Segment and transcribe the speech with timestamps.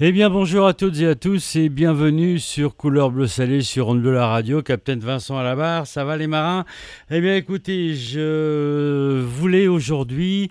[0.00, 3.86] Eh bien bonjour à toutes et à tous et bienvenue sur Couleur Bleu Salé sur
[3.86, 6.64] Onde Bleu la radio, Capitaine Vincent à la barre, ça va les marins?
[7.12, 10.50] Eh bien écoutez, je voulais aujourd'hui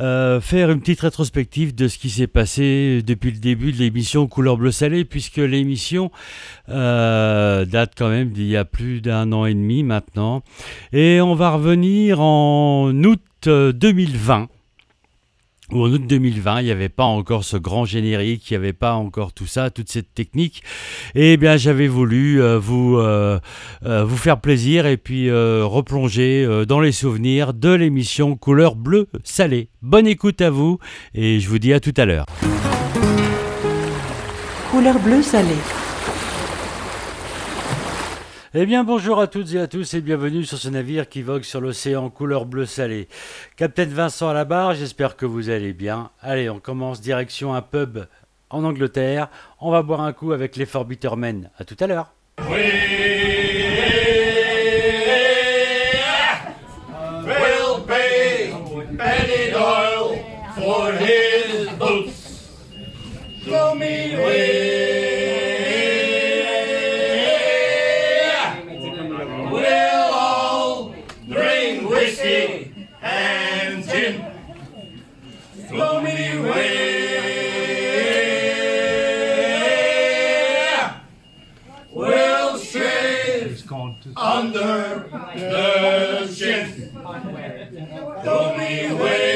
[0.00, 4.26] euh, faire une petite rétrospective de ce qui s'est passé depuis le début de l'émission
[4.26, 6.10] Couleur Bleu Salé puisque l'émission
[6.68, 10.42] euh, date quand même d'il y a plus d'un an et demi maintenant.
[10.92, 14.48] Et on va revenir en août 2020
[15.72, 18.72] ou en août 2020, il n'y avait pas encore ce grand générique, il n'y avait
[18.72, 20.62] pas encore tout ça, toute cette technique.
[21.14, 23.38] Et eh bien, j'avais voulu euh, vous, euh,
[23.84, 29.68] euh, vous faire plaisir et puis replonger dans les souvenirs de l'émission Couleur Bleu Salé.
[29.82, 30.78] Bonne écoute à vous
[31.14, 32.26] et je vous dis à tout à l'heure.
[34.70, 35.56] Couleur Bleu Salé.
[38.52, 41.44] Eh bien, bonjour à toutes et à tous et bienvenue sur ce navire qui vogue
[41.44, 43.06] sur l'océan couleur bleu salé.
[43.54, 46.10] Capitaine Vincent à la barre, j'espère que vous allez bien.
[46.20, 48.00] Allez, on commence direction un pub
[48.48, 49.28] en Angleterre.
[49.60, 51.48] On va boire un coup avec les Forbittermen.
[51.58, 52.12] À tout à l'heure.
[84.40, 86.90] Under the chin.
[88.24, 89.29] Show me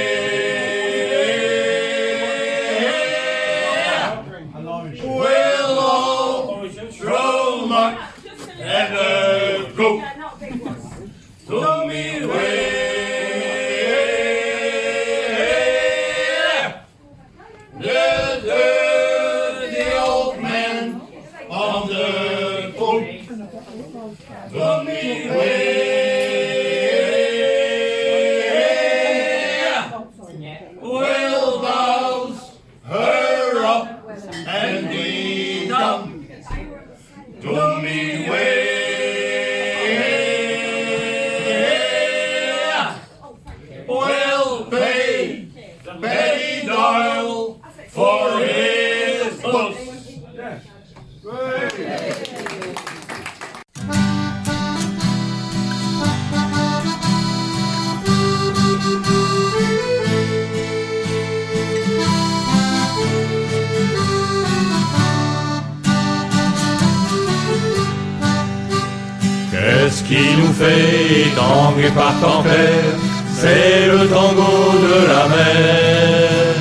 [70.58, 72.98] fait tanguer par tempête,
[73.36, 74.54] c'est le tango
[74.86, 76.54] de la mer.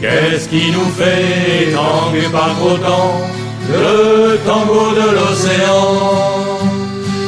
[0.00, 3.20] Qu'est-ce qui nous fait tanguer par gros temps,
[3.72, 6.60] le tango de l'océan?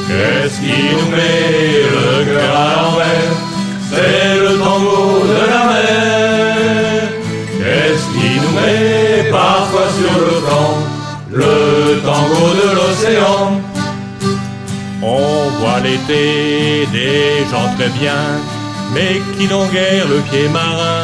[0.08, 3.34] Qu'est-ce qui nous met le cœur à l'envers,
[3.90, 7.08] c'est le tango de la mer.
[7.58, 10.74] Qu'est-ce qui nous met parfois sur le camp,
[11.30, 12.71] le tango de
[15.82, 18.22] l'été des gens très bien,
[18.94, 21.02] mais qui n'ont guère le pied marin.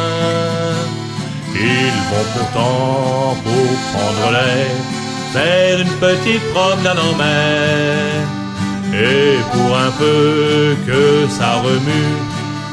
[1.55, 4.71] Ils vont pourtant pour prendre l'air,
[5.33, 8.25] faire une petite promenade en mer.
[8.95, 12.17] Et pour un peu que ça remue,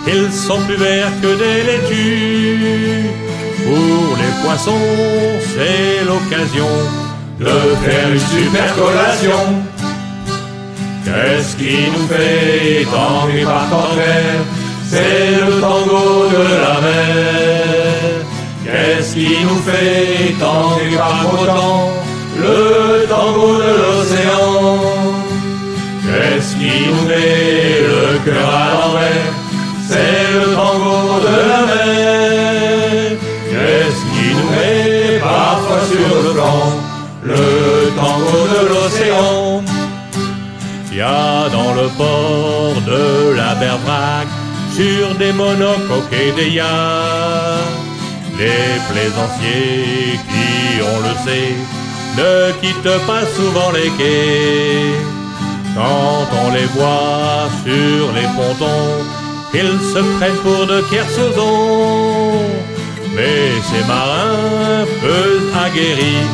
[0.07, 3.09] ils sont plus verts que des laitues.
[3.65, 4.87] Pour les poissons,
[5.53, 6.69] c'est l'occasion
[7.39, 7.45] de
[7.83, 9.74] faire une super collation.
[11.15, 14.41] Qu'est-ce qui nous fait tanguer par contraire
[14.89, 18.03] C'est le tango de la mer.
[18.65, 21.89] Qu'est-ce qui nous fait tanguer par autant
[22.37, 24.81] Le tango de l'océan.
[26.03, 29.31] Qu'est-ce qui nous met le cœur à l'envers?
[29.87, 33.17] C'est le tango de la mer.
[33.51, 36.71] Qu'est-ce qui nous met parfois sur le flanc?
[37.23, 39.74] Le tango de l'océan.
[40.95, 44.27] Y a dans le port de la Berbrac,
[44.73, 46.63] sur des monocoques et des yachts,
[48.39, 51.53] les plaisanciers qui, on le sait,
[52.17, 54.93] ne quittent pas souvent les quais.
[55.75, 59.03] Quand on les voit sur les pontons,
[59.53, 62.39] ils se prennent pour de kersozons.
[63.13, 66.25] Mais ces marins peu aguerris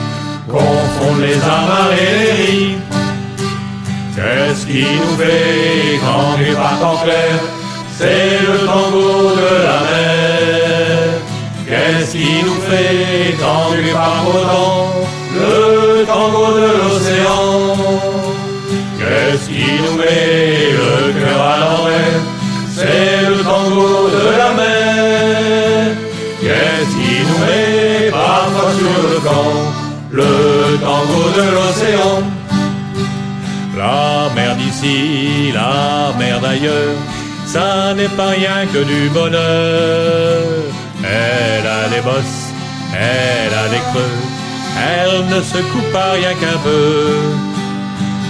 [0.48, 2.90] confondent les amarres
[4.21, 7.39] Qu'est-ce qui nous fait tanguer par temps clair?
[7.97, 11.09] C'est le tango de la mer.
[11.68, 14.89] Qu'est-ce qui nous fait tanguer par autant
[15.33, 17.75] le tango de l'océan
[19.00, 22.21] Qu'est-ce qui nous met le cœur à l'envers?
[22.75, 25.95] C'est le tango de la mer.
[26.41, 29.53] Qu'est-ce qui nous met parfois sur le camp?
[30.12, 32.40] Le tango de l'océan.
[33.81, 36.98] La mer d'ici, la mer d'ailleurs,
[37.48, 40.38] ça n'est pas rien que du bonheur.
[41.04, 42.44] Elle a des bosses,
[42.94, 44.18] elle a des creux,
[44.94, 47.07] elle ne se coupe pas rien qu'un peu.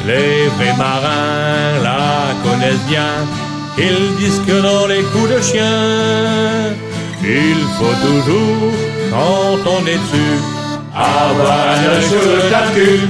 [0.08, 3.14] Les vrais marins la connaissent bien,
[3.78, 5.80] ils disent que dans les coups de chien,
[7.24, 8.72] il faut toujours,
[9.12, 10.38] quand on est dessus,
[10.96, 13.10] avoir un œil sur le calcul.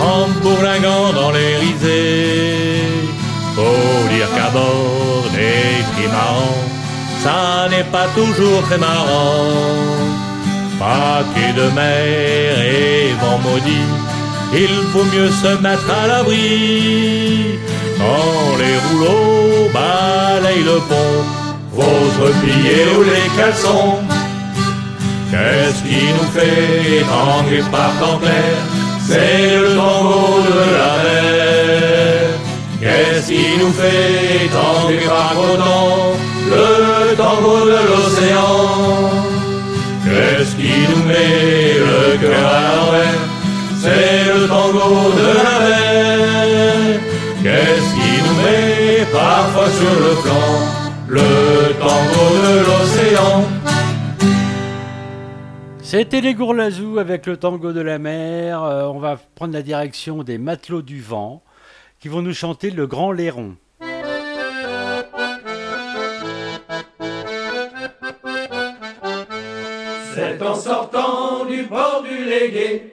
[0.00, 2.82] en bourlinguant dans les risées.
[3.54, 6.64] Faut dire qu'à bord des trimarans,
[7.22, 9.46] ça n'est pas toujours très marrant.
[10.78, 13.88] Paquet de mer et vent maudit,
[14.52, 17.58] il vaut mieux se mettre à l'abri.
[17.98, 21.24] Quand les rouleaux balayent le pont,
[21.74, 23.98] faut se plier ou les caleçons.
[25.30, 28.85] Qu'est-ce qui nous fait tanguer par temps clair?
[29.08, 32.22] C'est le tango de la mer.
[32.80, 36.12] Qu'est-ce qui nous fait tanguer par temps
[36.50, 38.56] Le tango de l'océan.
[40.04, 43.22] Qu'est-ce qui nous met le cœur à l'envers?
[43.82, 47.00] C'est le tango de la mer.
[47.42, 50.54] Qu'est-ce qui nous met parfois sur le flanc?
[51.08, 53.55] Le tango de l'océan.
[55.88, 58.64] C'était les Gourlazous avec le tango de la mer.
[58.64, 61.44] Euh, on va prendre la direction des matelots du vent
[62.00, 63.54] qui vont nous chanter le grand lairon.
[70.12, 72.92] C'est en sortant du port du Légué,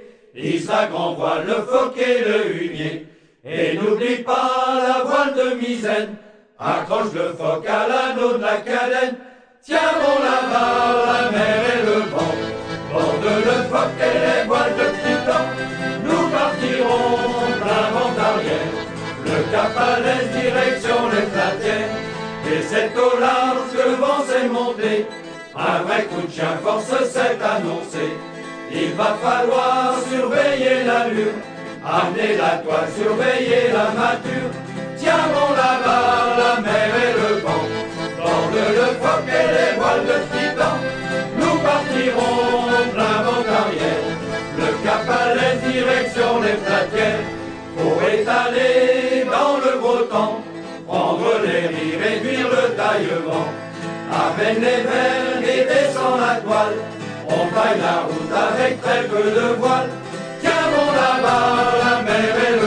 [0.92, 3.07] grand voile le phoque et le hunier.
[3.44, 6.16] Et n'oublie pas la voile de misaine,
[6.60, 9.16] accroche le phoque à l'anneau de la cadenne.
[9.63, 11.83] Tiens bon là-bas, la mer borde
[13.45, 15.44] le phoque et les voiles de titan.
[16.06, 17.18] Nous partirons
[17.62, 18.74] plein vent arrière,
[19.25, 21.94] le cap à l'est, direction les platières.
[22.51, 25.07] Et c'est au large que le vent s'est monté,
[25.56, 28.06] un vrai coup de chien force s'est annoncé.
[28.72, 31.38] Il va falloir surveiller l'allure,
[31.86, 34.51] amener la toile, surveiller la mature.
[34.98, 37.66] Tiens bon là-bas, la mer et le vent,
[38.18, 40.43] borde le phoque et les voiles de titan.
[47.78, 50.42] Pour étaler dans le beau temps,
[50.86, 53.48] prendre les riz, réduire le taillement.
[54.12, 56.75] Amène les verres et descend la toile.
[57.30, 59.89] On taille la route avec très peu de voile.
[60.41, 62.62] Tiens bon là-bas, la mer et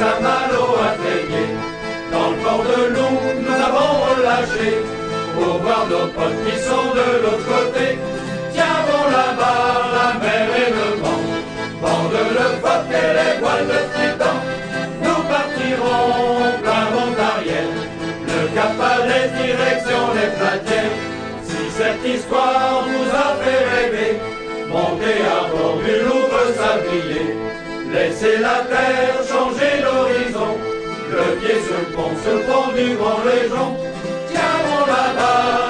[0.00, 1.44] Saint-Malo a trayé.
[2.10, 3.10] Dans le port de Lou,
[3.44, 4.70] nous avons relâché,
[5.34, 7.98] pour voir nos potes qui sont de l'autre côté.
[8.54, 9.62] Tiens bon là-bas,
[9.96, 11.22] la mer et le vent,
[11.82, 14.36] borde le phoque et les voiles de titan.
[15.04, 17.76] Nous partirons plein vent arrière,
[18.32, 20.96] le cap à l'est, direction les platières.
[21.44, 24.18] Si cette histoire vous a fait rêver,
[24.66, 27.36] montez à bord du Louvre sablier.
[27.92, 30.56] Laissez la terre changer l'horizon,
[31.10, 31.56] le pied
[31.94, 33.76] pont, sur le pont du Grand Légion.
[34.28, 35.69] Tiens la mer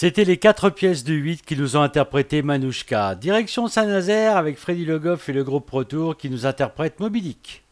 [0.00, 3.16] C'était les quatre pièces de 8 qui nous ont interprété Manouchka.
[3.16, 7.64] Direction Saint-Nazaire avec Freddy Le Goff et le groupe Retour qui nous interprètent Mobilic.
[7.64, 7.67] C'était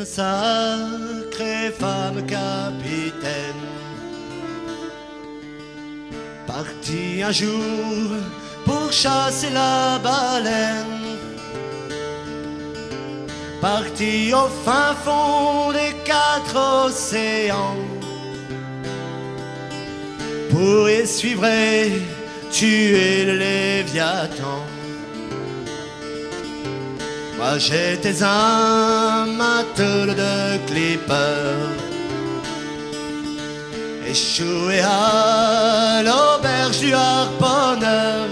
[0.00, 3.64] un sacré femme capitaine,
[6.46, 8.06] parti un jour
[8.64, 11.16] pour chasser la baleine,
[13.60, 17.76] parti au fin fond des quatre océans,
[20.50, 21.46] pour y suivre
[22.52, 24.77] tuer le Léviathan.
[27.38, 31.54] Moi j'étais un matelot de clipper.
[34.04, 38.26] Échoué à l'auberge du harponneur.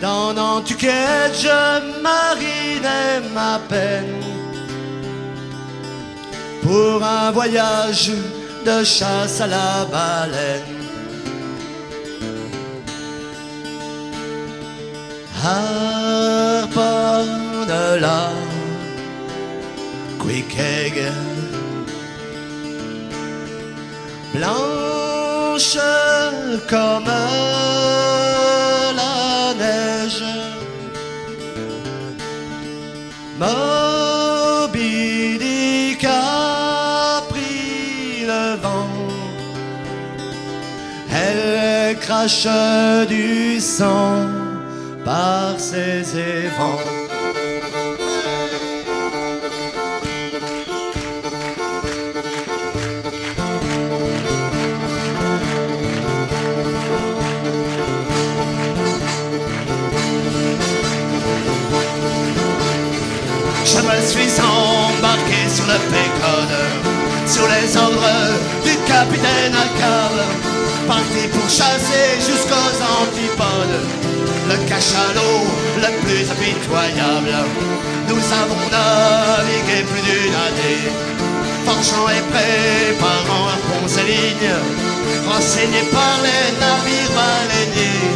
[0.00, 4.22] Dans Nantucket je marinais ma peine.
[6.62, 8.10] Pour un voyage
[8.64, 10.73] de chasse à la baleine
[15.44, 17.26] harpon
[17.72, 18.30] de la
[20.18, 20.96] quick egg
[24.34, 25.78] blanche
[26.68, 27.10] comme
[29.00, 30.24] la neige.
[33.38, 34.92] Moby
[35.38, 38.88] Dick a pris le vent.
[41.12, 42.48] Elle crache
[43.08, 44.43] du sang
[45.04, 46.80] par ses évents.
[63.64, 66.56] Je me suis embarqué sur le Pécode,
[67.26, 67.98] sous les ordres
[68.64, 70.24] du capitaine Alcave,
[70.88, 72.54] parti pour chasser jusqu'aux
[73.02, 75.40] antipodes le cachalot
[75.82, 77.34] le plus impitoyable.
[78.08, 80.84] Nous avons navigué plus d'une année,
[81.64, 84.56] forgeant et préparant un pont et ligne,
[85.28, 88.12] renseignés par les navires baleiniers.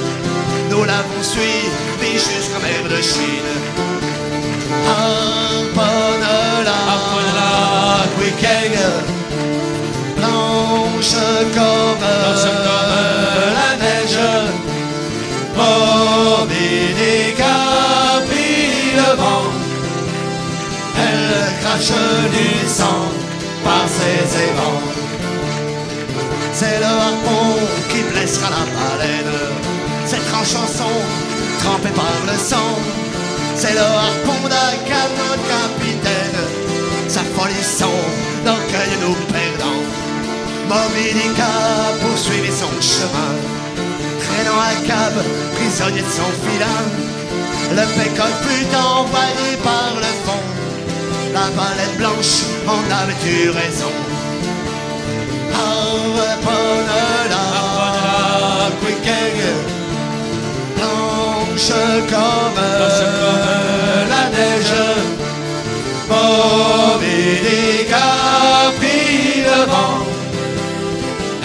[0.70, 3.52] Nous l'avons suivi jusqu'en mer de Chine.
[4.86, 6.28] Harponne-la,
[10.16, 11.16] blanche
[11.54, 13.27] comme,
[21.80, 23.08] sang
[23.64, 24.82] par ses évents.
[26.52, 27.56] C'est le harpon
[27.88, 29.38] qui blessera la baleine,
[30.06, 31.00] ses tranchants sont
[31.60, 32.74] trempés par le sang.
[33.54, 36.40] C'est le harpon d'un canot capitaine,
[37.08, 38.00] sa folie son
[38.46, 39.82] orgueil nous perdant.
[40.68, 43.34] Moby Dick a poursuivi son chemin
[44.20, 45.14] traînant un cab,
[45.54, 46.82] prisonnier de son filin.
[47.70, 50.47] Le pécole fut envahi par le fond.
[51.38, 53.92] La baleine blanche en avait eu raison.
[55.54, 57.02] Harponne-la,
[57.36, 59.38] Harponne-la, quick egg,
[60.76, 61.70] blanche
[62.10, 64.78] comme, Blanche comme la neige.
[67.44, 70.00] Dick a pris le vent.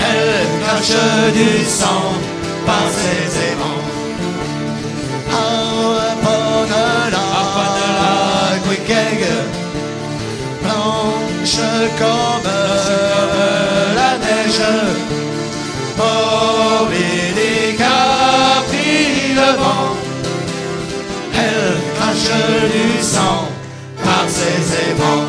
[0.09, 1.01] Elle crache
[1.33, 2.07] du sang
[2.65, 3.52] par ses
[11.55, 12.51] blanche comme
[13.95, 14.61] la neige.
[17.35, 19.95] Dick a pris le vent,
[21.33, 22.31] elle crache
[22.71, 23.49] du sang
[24.03, 25.27] par ses aimants.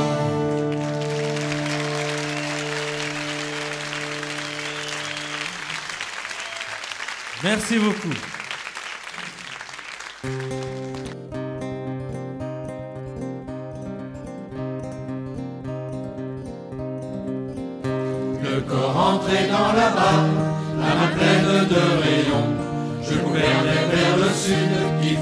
[7.43, 8.34] Merci beaucoup.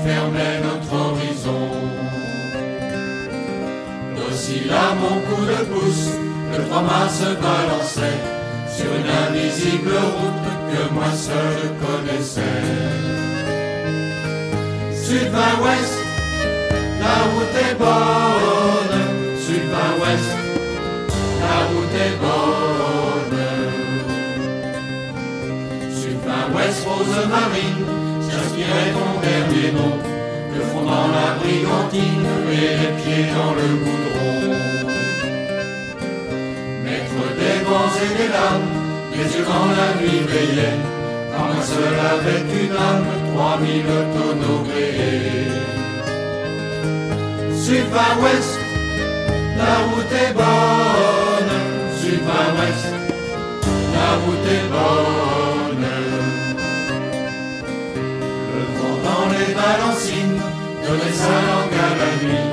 [0.05, 1.69] fermait notre horizon.
[4.17, 6.09] D'oscilla mon coup de pouce,
[6.53, 8.21] le trois mâts se balançait
[8.77, 12.63] sur une invisible route que moi seul connaissais.
[15.05, 15.97] Sud-vin-ouest,
[17.01, 18.99] la route est bonne.
[19.47, 20.31] Sud-vin-ouest,
[21.45, 23.43] la route est bonne.
[25.95, 28.02] Sud-vin-ouest, Rose-Marine
[28.53, 29.97] J'aspirais ton dernier nom,
[30.55, 34.55] le fond dans la brigantine et les pieds dans le goudron.
[36.85, 38.71] Maître des vents et des lames,
[39.13, 40.79] les yeux quand la nuit veillait,
[41.33, 45.49] par moi seul avec une âme, trois mille tonneaux gréés.
[47.57, 48.59] Sud par ouest,
[49.57, 51.55] la route est bonne,
[52.03, 52.87] sud par ouest,
[53.95, 55.32] la route est bonne.
[61.23, 62.51] Sa langue à la nuit,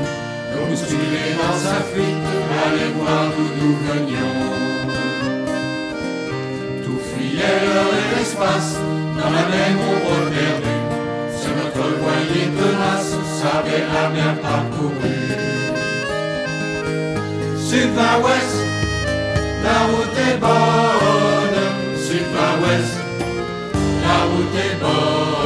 [1.42, 2.26] dans sa fuite,
[2.64, 4.40] allez voir d'où nous venions.
[6.84, 8.72] Tout fuyait l'heure et l'espace,
[9.18, 10.84] dans la même ombre perdue,
[11.40, 15.30] sur notre voilier tenace, savait la mer parcourue.
[17.68, 18.58] Sud par ouest,
[19.64, 21.60] la route est bonne.
[22.06, 22.96] Sud par ouest,
[24.06, 25.39] la route est bonne.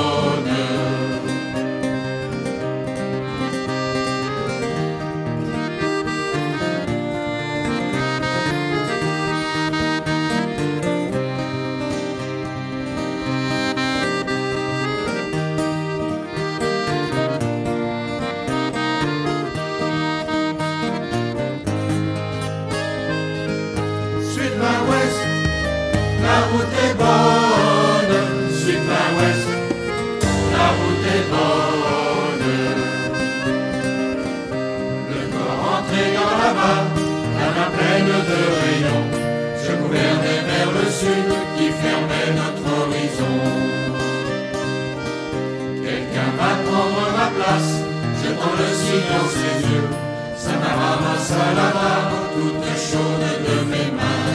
[47.53, 47.73] Place,
[48.21, 49.89] jetant le signe dans ses yeux.
[50.37, 54.27] Ça m'a ramassé à la barre, toute chaude de mes mains.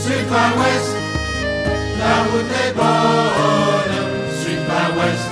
[0.00, 0.92] Sud par ouest,
[1.98, 3.96] la route est bonne.
[4.40, 5.30] Sud par ouest,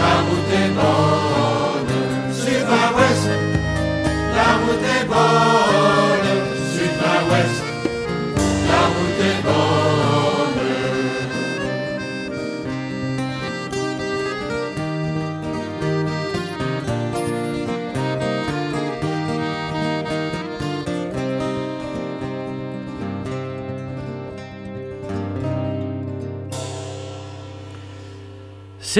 [0.00, 1.94] la route est bonne.
[2.32, 3.28] Sud par ouest,
[4.36, 6.07] la route est bonne.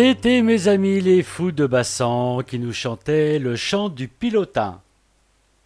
[0.00, 4.80] C'était mes amis les fous de Bassan qui nous chantaient le chant du pilotin.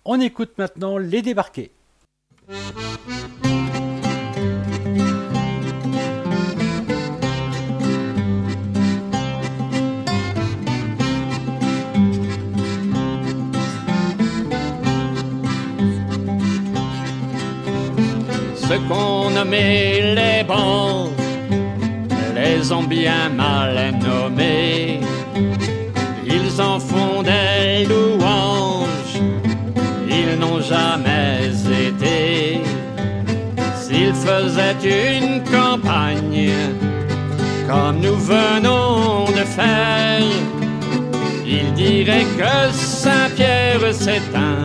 [0.06, 1.70] On écoute maintenant les débarqués.
[18.56, 21.21] Ce qu'on nommait les bons
[22.62, 25.00] les ont bien mal nommés.
[26.24, 29.18] Ils en font des louanges,
[30.08, 31.50] ils n'ont jamais
[31.88, 32.60] été.
[33.80, 36.52] S'ils faisaient une campagne
[37.68, 40.22] comme nous venons de faire,
[41.44, 44.62] ils diraient que Saint-Pierre c'est un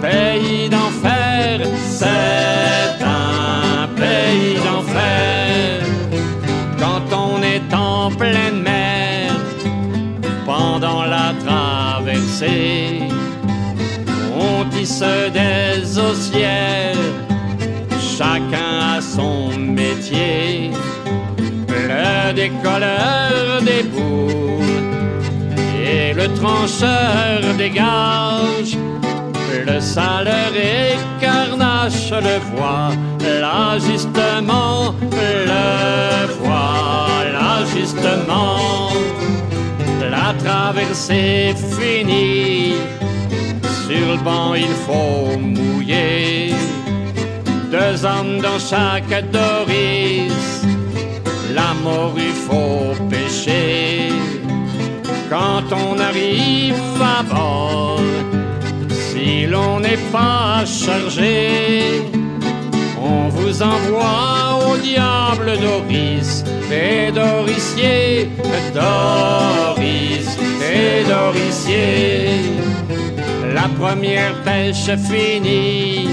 [0.00, 1.60] pays d'enfer,
[1.98, 4.87] c'est un pays d'enfer
[8.16, 9.32] pleine mer
[10.46, 13.02] pendant la traversée.
[14.34, 16.96] On tisse des ossières,
[18.16, 20.70] chacun a son métier.
[21.68, 24.62] Le décolleur des bouts
[25.84, 28.76] et le trancheur des gages.
[29.66, 30.98] Le saleur et
[32.20, 32.90] le voit,
[33.40, 36.97] là justement, le voit,
[37.64, 38.90] justement.
[40.10, 42.74] La traversée finie,
[43.86, 46.54] sur le banc il faut mouiller.
[47.70, 50.32] Deux hommes dans chaque doris,
[51.54, 54.10] la mort il faut pêcher.
[55.28, 56.80] Quand on arrive
[57.18, 58.00] à bord,
[58.90, 62.02] si l'on n'est pas chargé,
[63.02, 68.30] on vous envoie au diable Doris et Doricier,
[68.74, 72.28] Doris et Doricier.
[73.54, 76.08] La première pêche finie,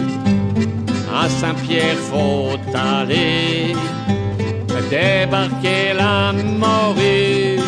[1.13, 3.75] à Saint-Pierre faut aller,
[4.89, 7.59] débarquer la morue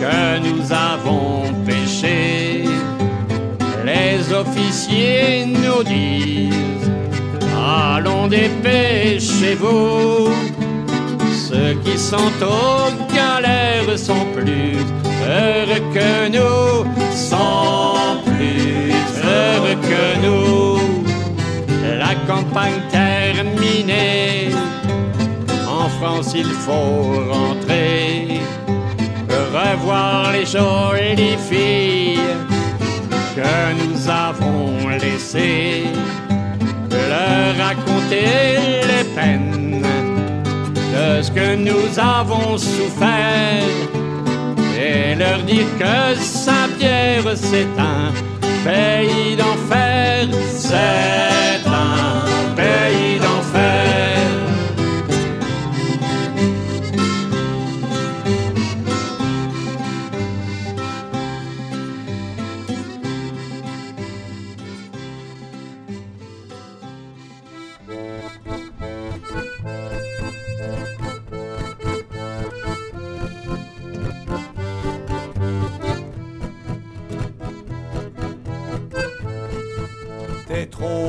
[0.00, 2.64] que nous avons pêchée.
[3.84, 6.90] Les officiers nous disent
[7.68, 9.68] Allons dépêchez-vous.
[11.48, 14.78] Ceux qui sont aux galères sont plus
[15.26, 20.78] heureux que nous, sont plus heureux que nous.
[21.98, 24.48] La campagne terminée,
[25.68, 28.40] en France il faut rentrer,
[29.52, 32.20] revoir les jolies filles
[33.36, 35.84] que nous avons laissées,
[37.64, 39.82] raconter les peines
[40.94, 43.64] de ce que nous avons souffert.
[44.80, 48.12] Et leur dire que Saint-Pierre c'est un
[48.64, 51.37] pays d'enfer, c'est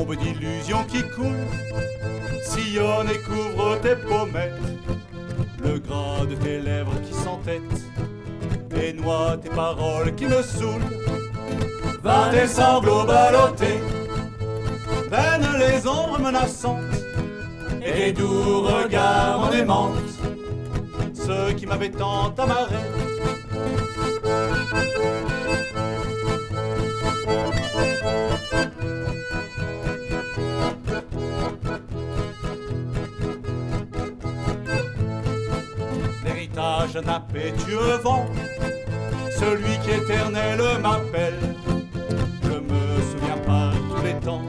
[0.00, 1.46] D'illusions qui coulent
[2.42, 4.58] sillonnent et couvrent tes pommettes.
[5.62, 7.84] Le gras de tes lèvres qui s'entêtent
[8.74, 10.80] et noie tes paroles qui me saoulent.
[12.02, 13.78] Va tes sanglots ballottés,
[15.10, 16.78] prennent les ombres menaçantes
[17.84, 20.18] et tes doux regards en aimantes,
[21.14, 22.76] ceux qui m'avaient tant amarré.
[36.92, 38.26] L'héritage d'un impétueux vent,
[39.38, 41.56] celui qui éternel m'appelle.
[42.42, 44.42] Je me souviens par tous les temps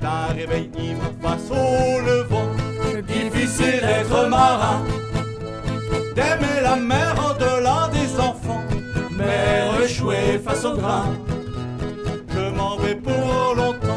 [0.00, 2.48] d'un réveil ivre face au levant.
[3.06, 4.82] Difficile d'être marin,
[6.14, 8.62] d'aimer la mer au-delà des enfants,
[9.10, 11.04] mais échoué face au grain.
[12.30, 13.93] Je m'en vais pour longtemps.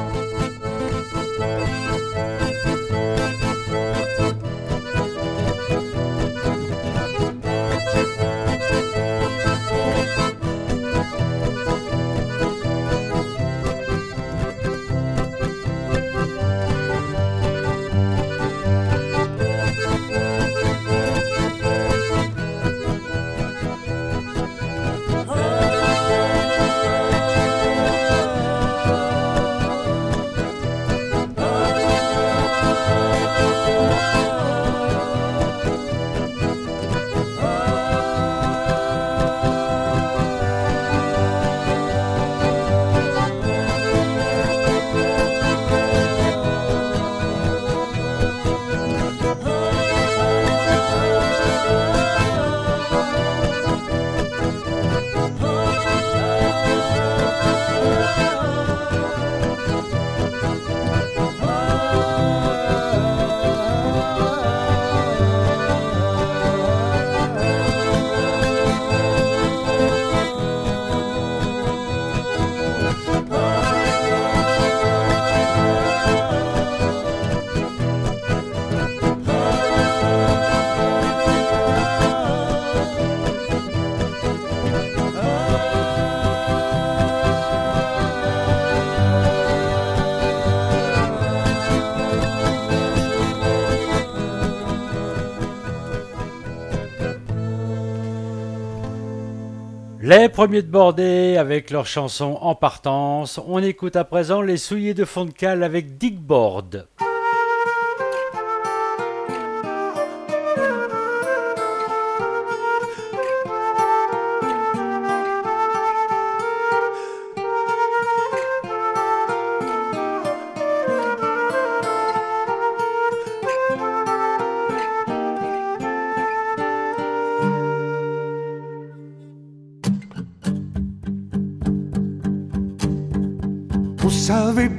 [100.09, 103.41] Les premiers de Bordée avec leur chanson En partance.
[103.45, 106.87] On écoute à présent les souliers de fond de cale avec Dick Board.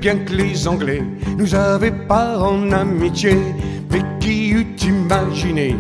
[0.09, 1.03] Bien que les Anglais
[1.37, 3.37] nous avaient pas en amitié,
[3.91, 5.77] mais qui eût imaginé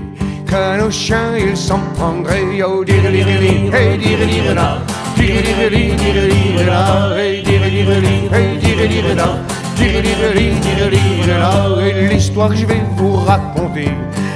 [0.47, 4.83] qu'à nos chiens ils s'en prendraient Oh dirilirili, hey dirilirila,
[5.17, 9.29] dirilirili, dirilirila, hey dirilirili, hey dirilirila,
[9.77, 11.51] dirilirili, dirilirila.
[11.87, 13.88] Et l'histoire que je vais vous raconter,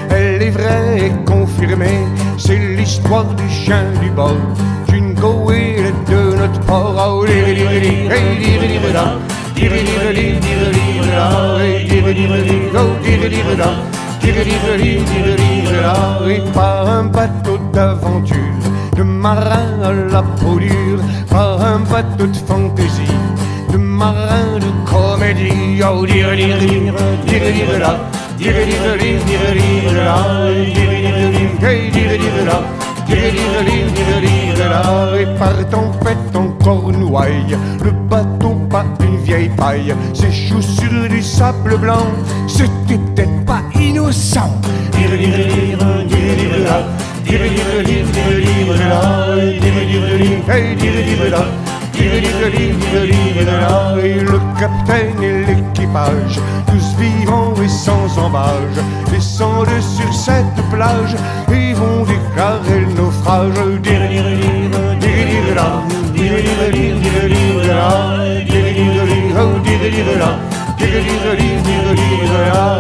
[0.09, 2.07] elle est vraie et confirmée,
[2.38, 4.40] c'est l'histoire du chien du bord.
[4.88, 5.76] Jingo et
[6.11, 6.92] de notre port,
[12.74, 12.88] oh
[16.24, 18.36] oh par un bateau d'aventure,
[18.96, 20.58] de marin à la peau
[21.30, 23.18] par un bateau de fantaisie,
[23.72, 25.80] de marin de comédie.
[25.82, 26.34] Oh, là,
[34.68, 35.18] là.
[35.18, 41.76] Et par tempête en cornouaille, le bateau pas une vieille paille, ses chaussures du sable
[41.76, 42.06] blanc,
[42.48, 44.50] c'était peut-être pas innocent.
[44.98, 45.08] Et
[54.14, 58.78] le capitaine et l'équipage, tous vivants et sans embâge,
[59.11, 61.14] descendent sur cette plage
[61.52, 63.52] et vont déclarer le naufrage.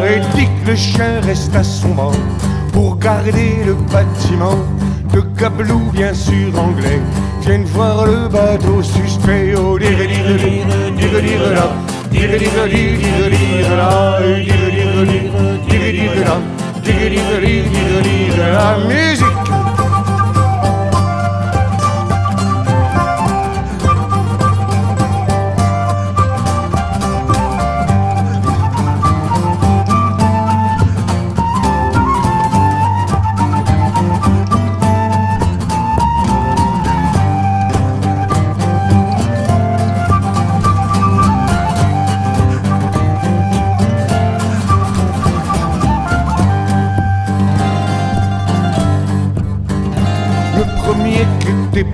[0.04, 2.12] Et dit que le chien reste à son banc
[2.72, 4.58] pour garder le bâtiment.
[5.12, 7.00] De Gablou, bien sûr anglais,
[7.42, 9.54] viennent voir le bateau suspect.
[9.54, 10.38] Oh, dire, dire, dire,
[10.96, 11.68] dire, dire, là,
[12.10, 13.02] dire, dire, dire,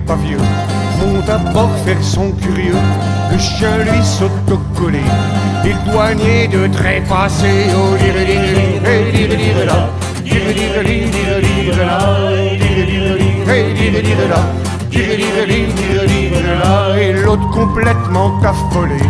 [0.09, 0.41] pas vieux
[0.99, 2.81] vont d'abord faire son curieux.
[3.31, 5.09] Le chien lui saute au collet.
[5.63, 7.67] Et le douanier de trépasser.
[7.77, 8.81] Oh, dire, dire,
[9.13, 9.79] dire, dire, là.
[10.23, 10.83] Dire, là.
[10.83, 11.13] Dire, dire,
[13.61, 14.41] dire, dire, là.
[14.89, 16.99] Dire, dire, dire, dire, là.
[16.99, 19.01] Et l'autre complètement affolé.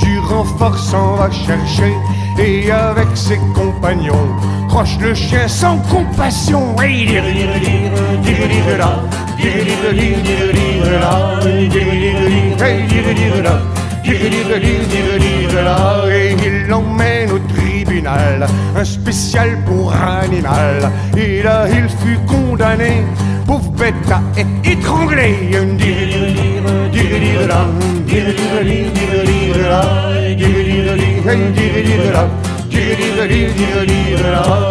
[0.00, 1.94] Du renfort s'en va chercher.
[2.38, 4.26] Et avec ses compagnons,
[4.68, 6.74] croche le chien sans compassion.
[6.82, 7.92] Hey, dire, dire, dire,
[8.24, 8.92] dire, dire, là.
[16.12, 20.90] Et il l'emmène au tribunal, un spécial pour animal.
[21.16, 23.02] Et là, il fut condamné,
[23.46, 25.34] pauvre bête à être étranglé.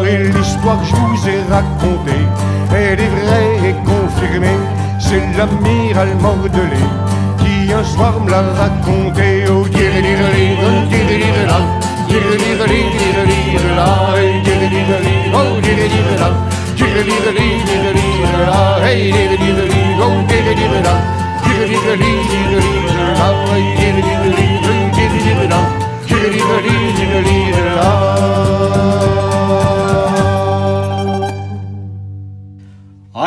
[0.05, 2.12] Et l'histoire que je vous ai racontée,
[2.73, 3.88] elle est vraie et
[5.00, 6.84] C'est l'amiral Mordelé
[7.39, 9.45] qui un soir me l'a raconté.
[9.50, 9.89] Oh, dire,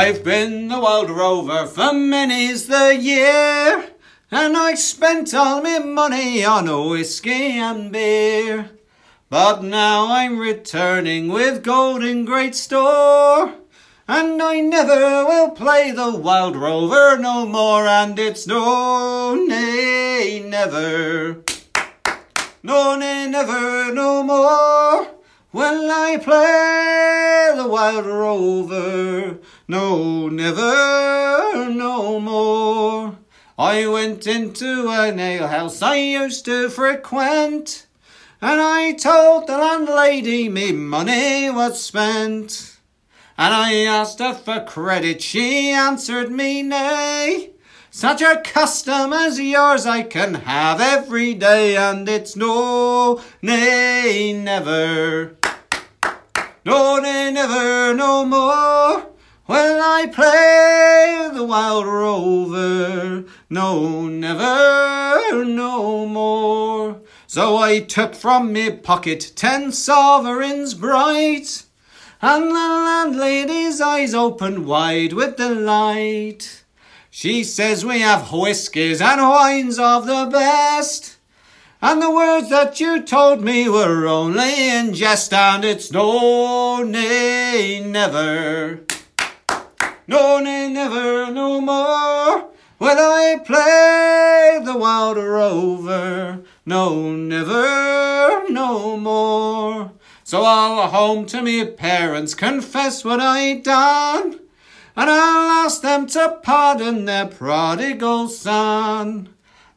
[0.02, 3.88] I've been the wild rover for many's the year,
[4.32, 8.70] and I spent all my money on whiskey and beer.
[9.30, 13.54] But now I'm returning with gold in great store,
[14.08, 21.44] and I never will play the wild rover no more, and it's no, nay, never.
[22.64, 25.12] No, nay, never, no more.
[25.52, 29.38] Will I play the wild rover?
[29.72, 33.16] No, never, no more.
[33.58, 37.86] I went into an alehouse I used to frequent,
[38.42, 42.76] and I told the landlady me money was spent.
[43.38, 47.52] And I asked her for credit, she answered me nay.
[47.90, 55.38] Such a custom as yours I can have every day, and it's no, nay, never.
[56.62, 59.11] No, nay, never, no more.
[59.52, 67.02] When I play the wild rover, no, never, no more.
[67.26, 71.64] So I took from me pocket ten sovereigns bright,
[72.22, 76.64] and the landlady's eyes opened wide with delight.
[77.10, 81.18] She says we have whiskies and wines of the best.
[81.82, 87.84] And the words that you told me were only in jest, and it's no, nay,
[87.84, 88.86] never.
[90.08, 92.50] No, nay, never, no more.
[92.80, 96.40] Will I play the wild rover?
[96.66, 99.92] No, never, no more.
[100.24, 104.40] So I'll home to me parents, confess what I done,
[104.96, 109.28] and I'll ask them to pardon their prodigal son.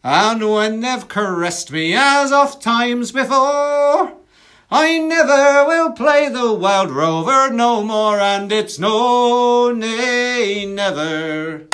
[0.03, 4.13] And when they've caressed me as oft times before,
[4.77, 11.65] I never will play the wild rover no more, and it's no, nay, never.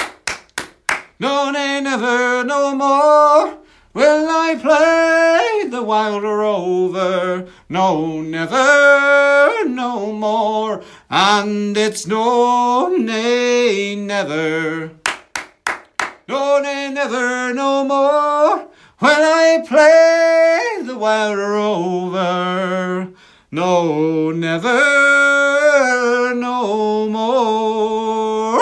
[1.19, 3.57] No, nay, never, no more
[3.95, 7.47] will I play the wild rover.
[7.69, 14.91] No, never, no more, and it's no, nay, never.
[16.27, 18.70] No, nay, never, no more
[19.01, 20.93] will I play the
[21.35, 23.07] rover.
[23.51, 24.79] No, never,
[26.35, 28.61] no more.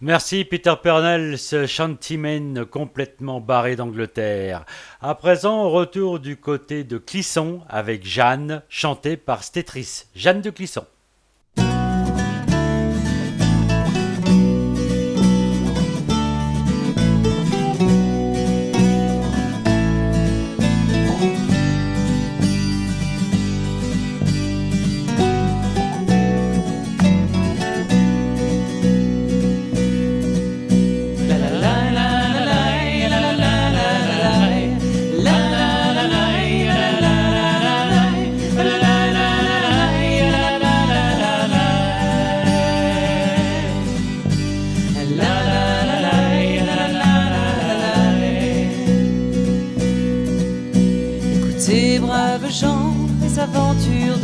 [0.00, 4.64] Merci Peter Pernell, ce shantyman complètement barré d'Angleterre.
[5.00, 10.06] À présent, retour du côté de Clisson avec Jeanne, chantée par Stétris.
[10.14, 10.84] Jeanne de Clisson.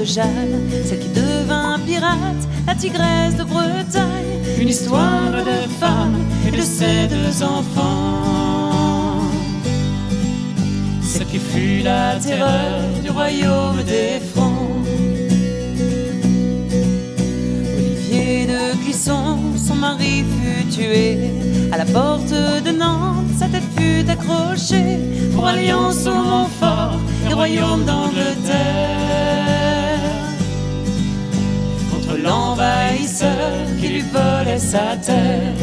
[0.08, 7.06] Celle qui devint pirate, la tigresse de Bretagne, une histoire de femme et de ses
[7.08, 9.20] deux enfants.
[11.02, 14.86] Celle qui fut la terreur du royaume des Francs.
[17.76, 21.18] Olivier de Clisson, son mari fut tué.
[21.70, 25.00] À la porte de Nantes, sa tête fut accrochée
[25.34, 26.98] pour alliance au Montfort
[27.28, 29.77] et royaume d'Angleterre.
[32.22, 35.54] L'envahisseur qui lui volait sa terre.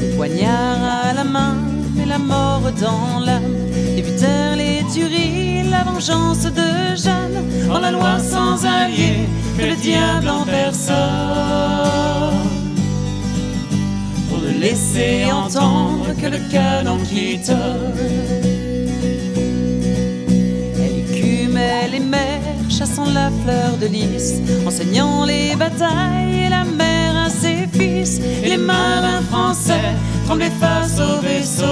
[0.00, 1.56] Le poignard à la main
[2.00, 3.56] et la mort dans l'âme
[3.96, 10.28] débutèrent les tueries, la vengeance de Jeanne en la loi sans allié que le diable
[10.28, 10.98] en personne
[14.28, 17.94] pour ne laisser entendre que le canon qui tonne.
[20.82, 27.16] Elle écumait les mers, chassant la fleur de lys, enseignant les batailles et la mer
[27.26, 28.20] à ses fils.
[28.42, 29.94] Et les marins français
[30.26, 31.64] tremblaient face au vaisseau.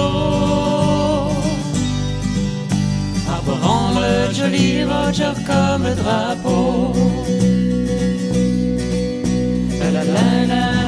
[3.31, 6.93] Arborant le joli Roger comme drapeau.
[9.81, 10.78] La la, la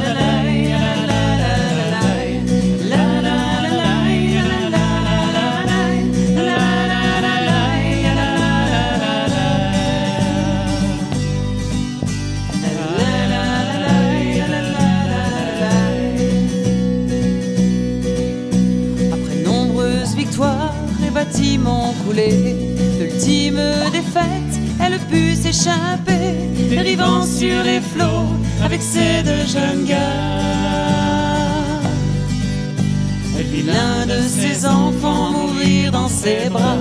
[22.99, 23.61] l'ultime
[23.91, 29.97] défaite, elle put s'échapper, dérivant sur les flots avec ses deux jeunes gars.
[33.37, 36.77] Elle vit l'un de ses enfants mourir dans ses bras.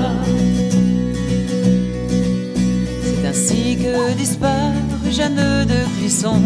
[3.03, 6.40] C'est ainsi que disparut Jeanne de Clisson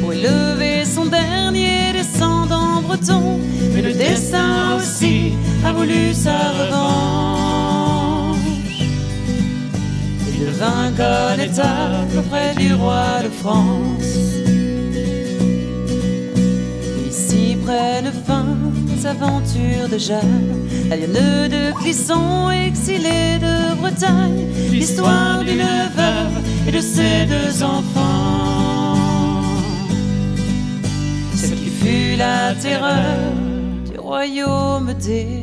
[0.00, 3.38] pour élever son dernier descendant breton.
[3.74, 5.32] Mais le destin aussi
[5.64, 7.39] a voulu sa revanche.
[10.60, 14.14] Connétable auprès du roi de France.
[17.08, 18.44] Ici prennent fin
[18.86, 25.64] les aventures de Jeanne, lionne de Clisson, exilée de Bretagne, l'histoire d'une
[25.96, 28.96] veuve et de ses deux enfants.
[31.36, 33.32] Celle qui fut la terreur
[33.90, 35.39] du royaume des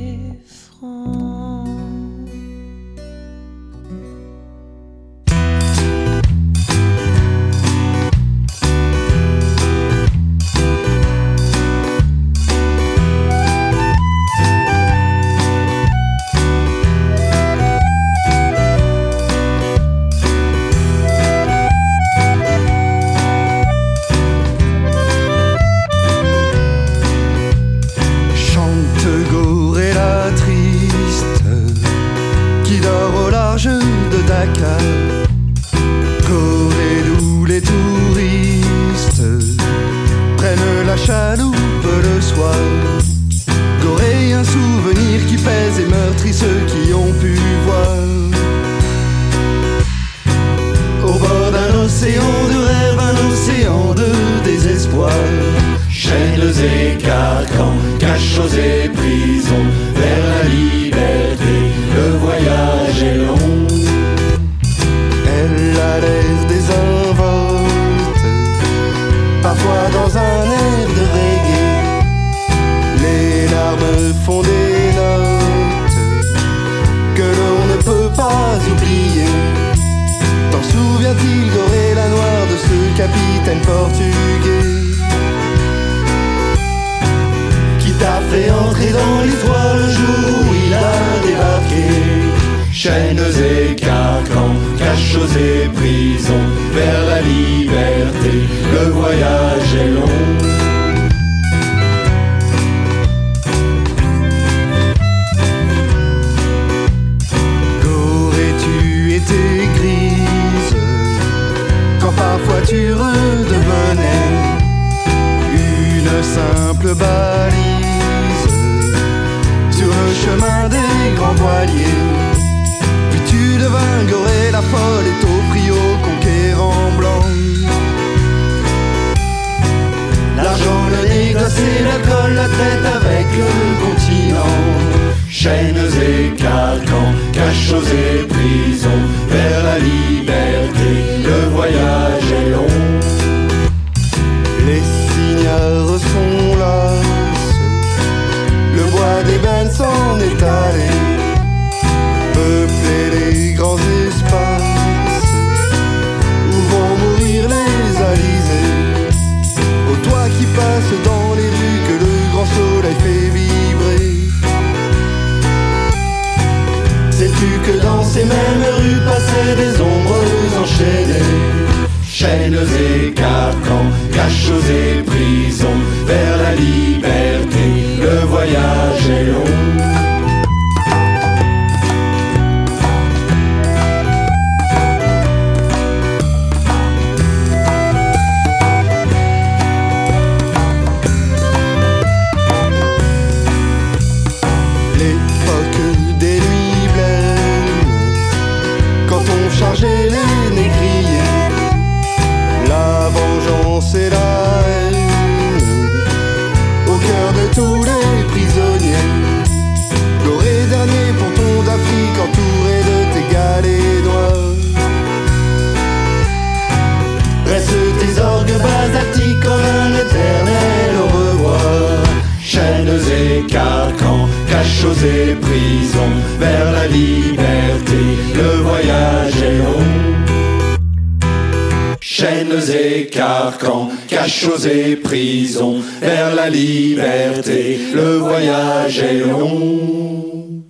[236.02, 240.64] vers la liberté, le voyage est long.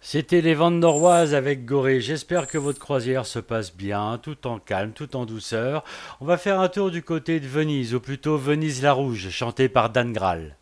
[0.00, 2.00] C'était les ventes noroises avec Gorée.
[2.00, 5.84] J'espère que votre croisière se passe bien, tout en calme, tout en douceur.
[6.20, 9.68] On va faire un tour du côté de Venise, ou plutôt Venise la Rouge, chantée
[9.68, 10.56] par Dan Graal.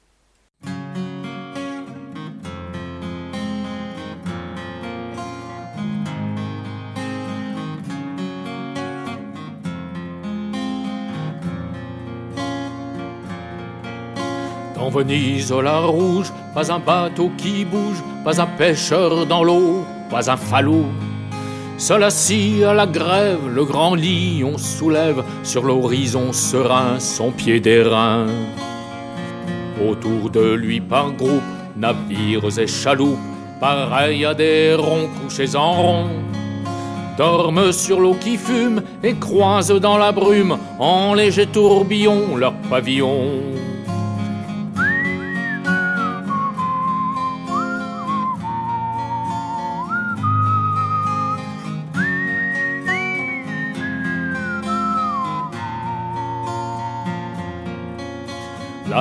[14.80, 20.30] Dans Venise la rouge, pas un bateau qui bouge, pas un pêcheur dans l'eau, pas
[20.30, 20.86] un falot.
[21.76, 28.24] Seul assis à la grève, le grand lion soulève sur l'horizon serein son pied d'airain.
[29.86, 31.42] Autour de lui par groupe,
[31.76, 33.18] navires et chaloupes,
[33.60, 36.08] pareils à des ronds couchés en rond,
[37.18, 43.60] dorment sur l'eau qui fume et croisent dans la brume en léger tourbillon leurs pavillons.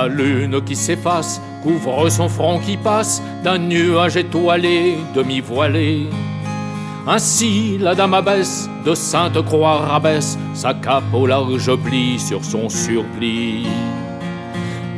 [0.00, 6.06] La lune qui s'efface couvre son front qui passe d'un nuage étoilé, demi-voilé.
[7.06, 12.70] Ainsi la dame abaisse, de sainte croix rabaisse sa cape au large pli sur son
[12.70, 13.66] surplis.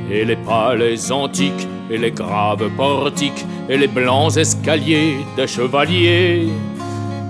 [0.09, 6.47] Et les palais antiques, et les graves portiques, et les blancs escaliers des chevaliers,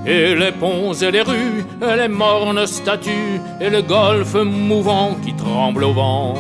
[0.05, 5.33] et les ponts et les rues, et les mornes statues, et le golfe mouvant qui
[5.33, 6.35] tremble au vent.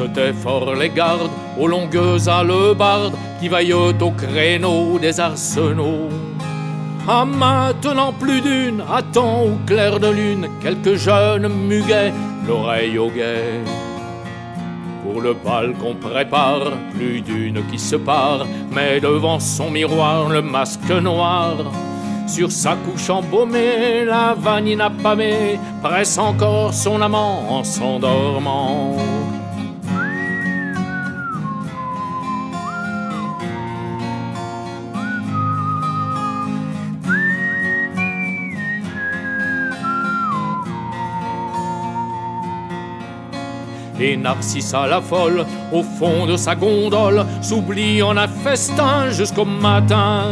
[0.00, 6.08] C'était fort les gardes aux longues hallebardes qui vaillent au créneau des arsenaux.
[7.06, 12.14] Ah, maintenant plus d'une, à temps clair de lune, quelques jeunes muguets,
[12.48, 13.60] l'oreille au guet.
[15.02, 20.40] Pour le bal qu'on prépare, plus d'une qui se part, met devant son miroir le
[20.40, 21.56] masque noir.
[22.26, 28.96] Sur sa couche embaumée, la vanille pâmée presse encore son amant en s'endormant.
[44.00, 49.44] Et Narcisse à la folle, au fond de sa gondole, s'oublie en un festin jusqu'au
[49.44, 50.24] matin.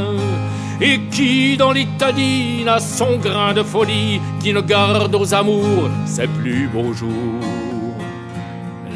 [0.81, 6.27] Et qui dans l'Italie a son grain de folie, qui ne garde aux amours ses
[6.29, 7.11] plus beaux jours?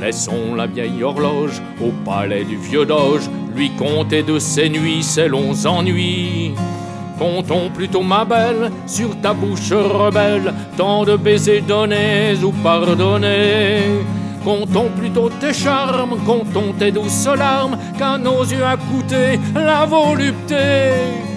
[0.00, 5.28] Laissons la vieille horloge au palais du vieux doge, lui compter de ses nuits ses
[5.28, 6.54] longs ennuis.
[7.18, 14.00] Comptons plutôt ma belle sur ta bouche rebelle, tant de baisers donnés ou pardonnés.
[14.44, 21.31] Comptons plutôt tes charmes, comptons tes douces larmes, qu'à nos yeux a coûté la volupté.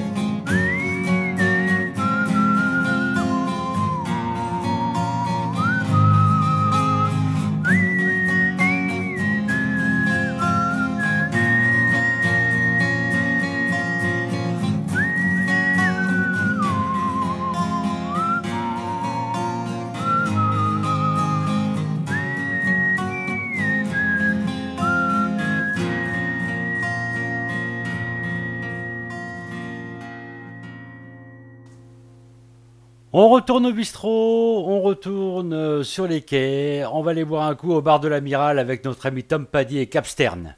[33.28, 37.56] On retourne au bistrot, on retourne euh, sur les quais, on va aller boire un
[37.56, 40.56] coup au bar de l'Amiral avec notre ami Tom Paddy et Capstern.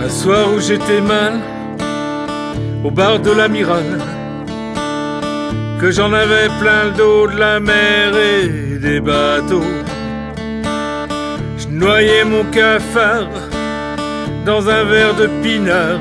[0.00, 1.34] Un soir où j'étais mal,
[2.84, 4.00] au bar de l'Amiral,
[5.80, 9.83] que j'en avais plein le dos de la mer et des bateaux.
[11.74, 13.28] Noyais mon cafard
[14.46, 15.98] dans un verre de pinard.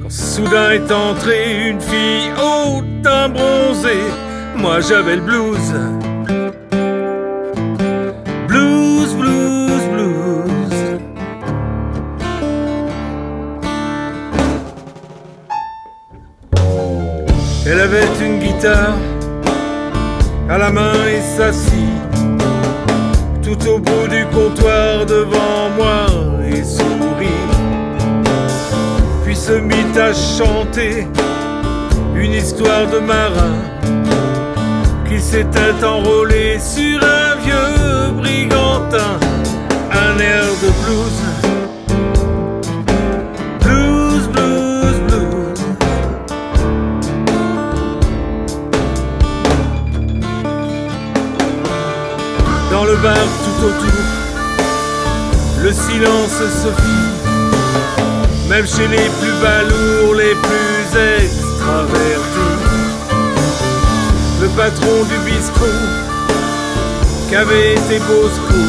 [0.00, 3.98] Quand soudain est entrée une fille au teint bronzé,
[4.56, 5.74] moi j'avais le blues.
[8.46, 10.76] Blues, blues, blues.
[17.66, 18.96] Elle avait une guitare
[20.48, 21.69] à la main et s'assit
[23.58, 26.06] tout au bout du comptoir devant moi
[26.46, 27.48] et sourit.
[29.24, 31.06] Puis se mit à chanter
[32.14, 33.56] une histoire de marin
[35.08, 39.18] qui s'était enrôlé sur un vieux brigantin,
[39.90, 41.20] un air de blues.
[52.70, 53.39] Dans le bar
[55.62, 62.56] le silence se fit, même chez les plus balourds, les plus extravertis.
[64.40, 65.66] Le patron du bistrot,
[67.30, 68.62] qu'avait été Bosco,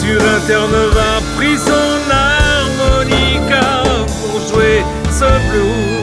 [0.00, 5.24] sur un Terre-Neuve a pris son harmonica pour jouer ce.
[5.50, 5.99] Blues,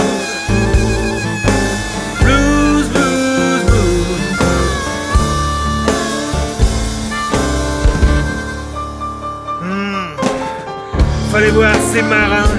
[11.38, 12.50] Fallait voir ces marins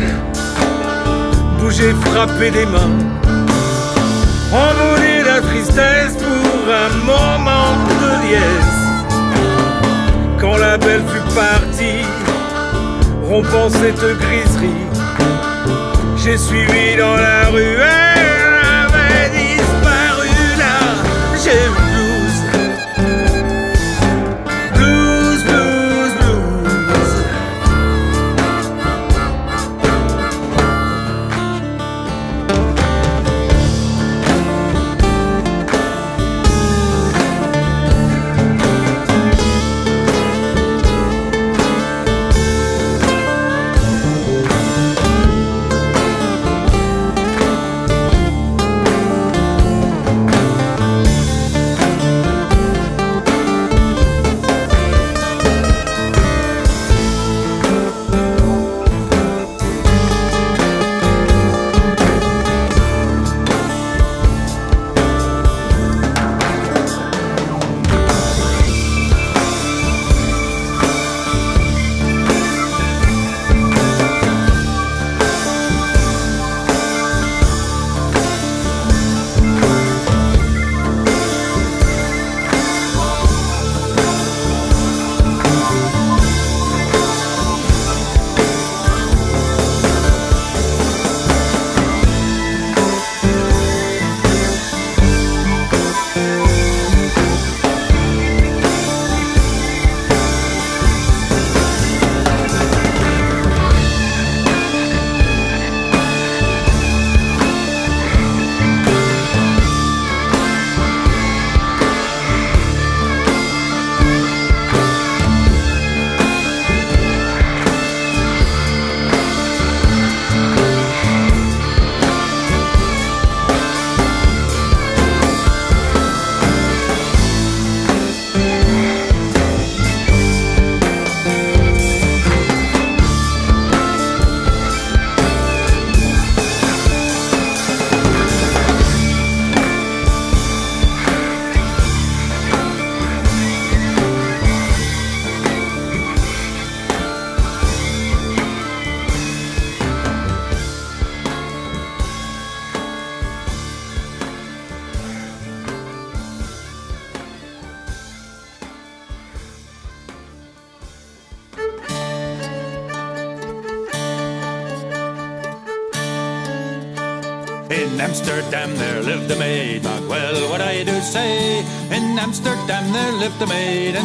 [1.59, 2.97] bouger, frapper des mains,
[4.53, 7.73] envoler la tristesse pour un moment
[8.03, 8.79] de dièse.
[10.41, 12.07] Quand la belle fut partie,
[13.25, 14.87] rompant cette griserie,
[16.17, 18.08] j'ai suivi dans la rue,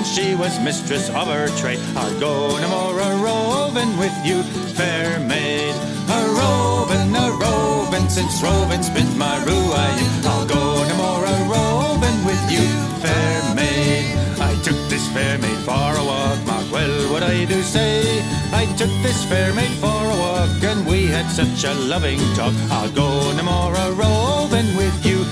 [0.06, 1.80] she was mistress of her trade.
[1.96, 4.44] I'll go no more a roving with you,
[4.74, 5.76] fair maid.
[6.10, 9.96] A roving, a roving, since roving's been my ruin.
[10.26, 12.68] I'll go no more a roving with you,
[13.02, 14.18] fair maid.
[14.40, 18.22] I took this fair maid for a walk, mark well what I do say.
[18.52, 22.54] I took this fair maid for a walk, and we had such a loving talk.
[22.72, 25.24] I'll go no more a roving with you,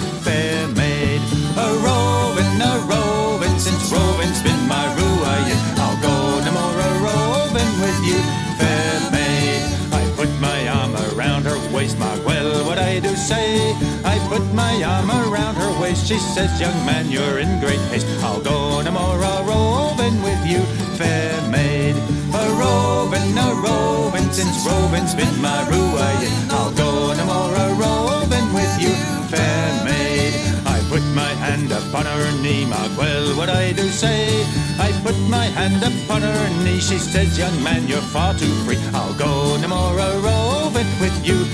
[13.02, 13.74] do say.
[14.06, 16.08] I put my arm around her waist.
[16.08, 18.08] She says, Young man, you're in great haste.
[18.24, 20.62] I'll go no more a roving with you,
[20.97, 21.95] fair maid.
[22.34, 26.32] A roving, a roving, since roving's been my ruin.
[26.52, 28.93] I'll go no more a roving with you,
[29.28, 30.34] fair maid.
[30.66, 34.45] I put my hand upon her knee, mark well what I do say.
[34.80, 36.80] I put my hand upon her knee.
[36.80, 38.80] She says, Young man, you're far too free.
[38.93, 41.45] I'll go no more a roving with you,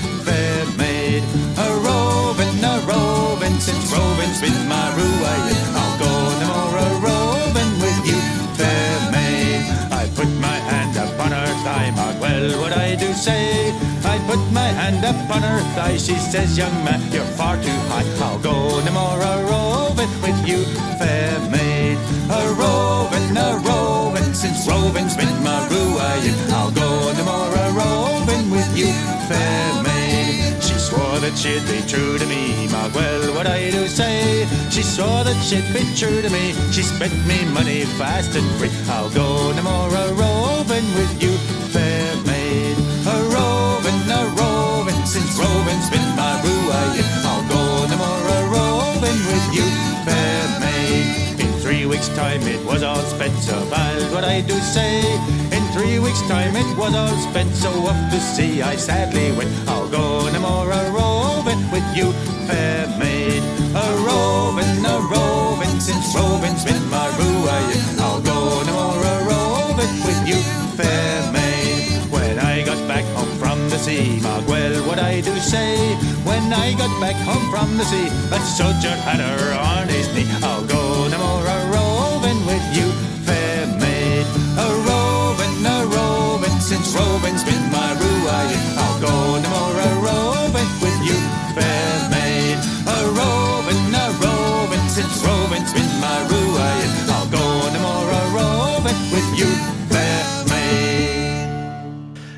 [4.98, 5.58] my.
[5.80, 6.12] I'll go
[6.84, 8.20] a roving with you,
[8.58, 9.62] fair maid.
[9.92, 13.72] I put my hand upon her thigh, mark well what I do say.
[14.04, 15.96] I put my hand upon her thigh.
[15.96, 18.08] She says, Young man, you're far too high.
[18.24, 20.64] I'll go a roving with you,
[20.98, 21.98] fair maid.
[22.30, 26.34] A roving, a roving, since roving's been my ruin.
[26.52, 28.92] I'll go a roving with you,
[29.28, 29.77] fair maid.
[30.88, 34.48] Swore that she'd be true to me, mark well what I do say.
[34.70, 36.56] She swore that she'd be true to me.
[36.72, 38.72] She spent me money fast and free.
[38.88, 41.36] I'll go no more a roving with you,
[41.76, 42.72] fair maid.
[43.04, 47.04] A roving, a roving, since roving's been my ruin.
[47.28, 49.68] I'll go no more a roving with you,
[50.08, 51.36] fair maid.
[51.36, 55.04] In three weeks' time it was all spent, so bad what I do say.
[55.78, 59.48] Three weeks' time it was all spent, so off to sea I sadly went.
[59.68, 62.10] I'll go no more a roving with you,
[62.48, 63.44] fair maid.
[63.78, 68.00] A roving, a roving, since roving's been my ruin.
[68.00, 70.42] I'll go no more a roving with you,
[70.74, 72.02] fair maid.
[72.10, 75.94] When I got back home from the sea, mark well what I do say.
[76.26, 80.26] When I got back home from the sea, a soldier had her on his knee.
[80.42, 82.90] I'll go no more a roving with you,
[83.22, 84.26] fair maid.
[84.58, 84.97] A roving,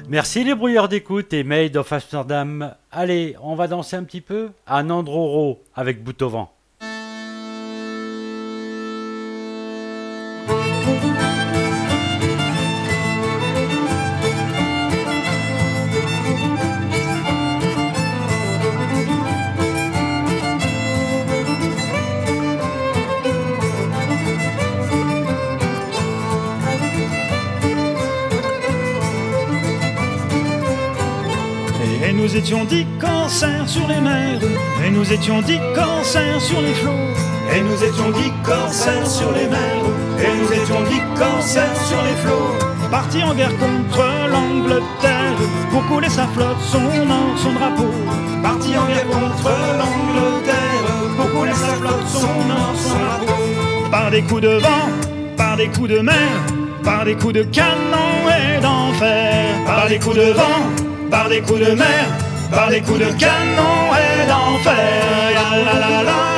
[0.08, 2.74] Merci les brouilleurs d'écoute et Maid of Amsterdam.
[2.92, 6.59] Allez, on va danser un petit peu à Nandroro avec Bout.
[32.40, 34.40] Étions dix corsaires sur les mers,
[34.82, 37.06] et nous étions dix corsaires sur les flots,
[37.54, 39.84] et nous étions dix corsaires sur les mers,
[40.24, 42.56] et nous étions dix corsaires sur les flots,
[42.90, 45.36] partis en guerre contre l'Angleterre,
[45.70, 47.90] pour couler sa flotte, son nom, son drapeau,
[48.42, 50.84] partis en guerre contre l'Angleterre,
[51.18, 54.88] pour couler sa flotte, son nom, son drapeau, par des coups de vent,
[55.36, 56.32] par des coups de mer,
[56.82, 60.62] par des coups de canon et d'enfer, par des coups de vent,
[61.10, 62.06] par des coups de mer,
[62.50, 66.29] par des coups de canon et d'enfer.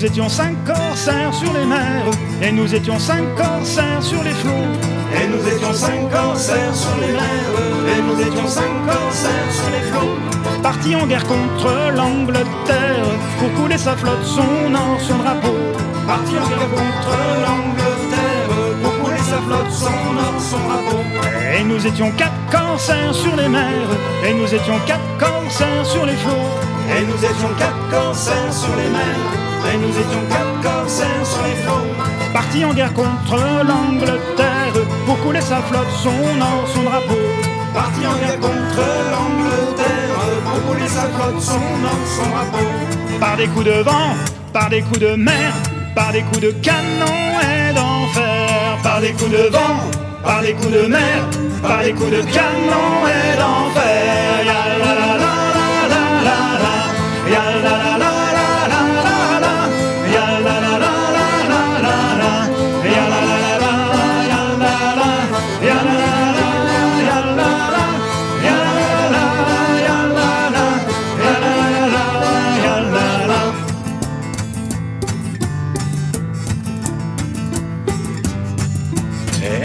[0.00, 2.06] Nous étions cinq corsaires sur les mers,
[2.40, 4.72] et nous étions cinq corsaires sur les flots,
[5.12, 7.52] et nous étions cinq corsaires sur les mers,
[7.86, 13.04] et nous étions cinq corsaires sur les flots, partis en guerre contre l'Angleterre,
[13.38, 15.56] pour couler sa flotte, son nom, son drapeau,
[16.06, 18.48] partis en guerre contre l'Angleterre,
[18.82, 21.04] pour couler sa flotte, son nom, son drapeau.
[21.58, 23.90] Et nous étions quatre corsaires sur les mers,
[24.26, 28.90] et nous étions quatre corsaires sur les flots, Et nous étions quatre corsaires sur les
[28.90, 29.72] mers.
[29.72, 31.90] Et nous étions quatre corsaires sur les flots.
[32.32, 34.74] Partis en guerre contre l'Angleterre
[35.06, 36.10] pour couler sa flotte, son
[36.40, 37.18] or, son drapeau.
[37.74, 42.66] Partis en guerre contre l'Angleterre pour couler sa flotte, son or, son drapeau.
[43.20, 44.14] Par des coups de vent,
[44.52, 45.52] par des coups de mer,
[45.94, 48.78] par des coups de canon et d'enfer.
[48.82, 49.76] Par des coups de vent,
[50.24, 51.28] par des coups de mer,
[51.62, 54.69] par des coups de canon et d'enfer.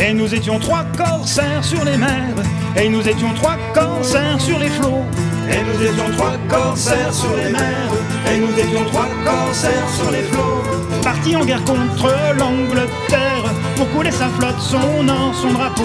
[0.07, 2.35] Et nous étions trois corsaires sur les mers,
[2.75, 5.03] et nous étions trois corsaires sur les flots.
[5.49, 7.91] Et nous étions trois corsaires sur les mers,
[8.31, 10.63] et nous étions trois corsaires sur les flots.
[11.03, 13.43] Partis en guerre contre l'Angleterre,
[13.75, 15.83] pour couler sa flotte, son or, son drapeau.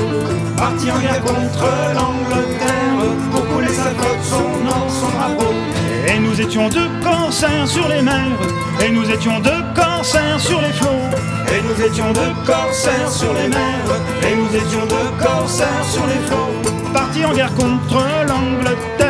[0.57, 3.01] Partis en guerre contre l'Angleterre,
[3.31, 5.53] pour couler sa flotte, son or, son drapeau.
[6.09, 8.39] Et nous étions deux corsaires sur les mers,
[8.83, 10.89] et nous étions deux corsaires sur les flots.
[11.53, 13.91] Et nous étions deux corsaires sur les mers,
[14.23, 16.71] et nous étions deux corsaires sur les flots.
[16.95, 19.10] Partis en guerre contre l'Angleterre,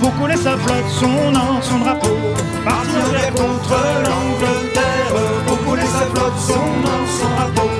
[0.00, 2.16] pour couler sa flotte, son or, son drapeau.
[3.12, 5.12] Guerre contre l'Angleterre,
[5.46, 7.70] pour couler sa flotte, son or, son drapeau.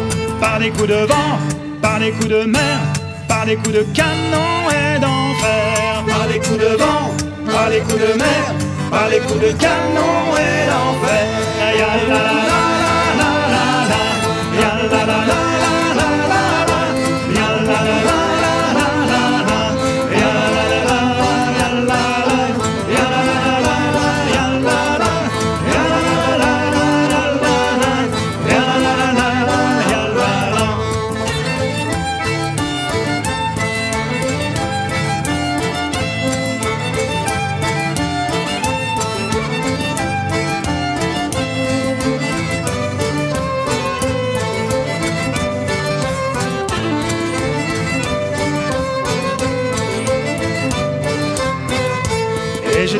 [0.40, 1.38] Par des coups de vent,
[1.80, 2.78] par des coups de mer,
[3.28, 6.04] par des coups de canon et d'enfer.
[6.06, 7.10] Par des coups de vent,
[7.50, 8.54] par des coups de mer,
[8.90, 11.36] par des coups de canon et d'enfer.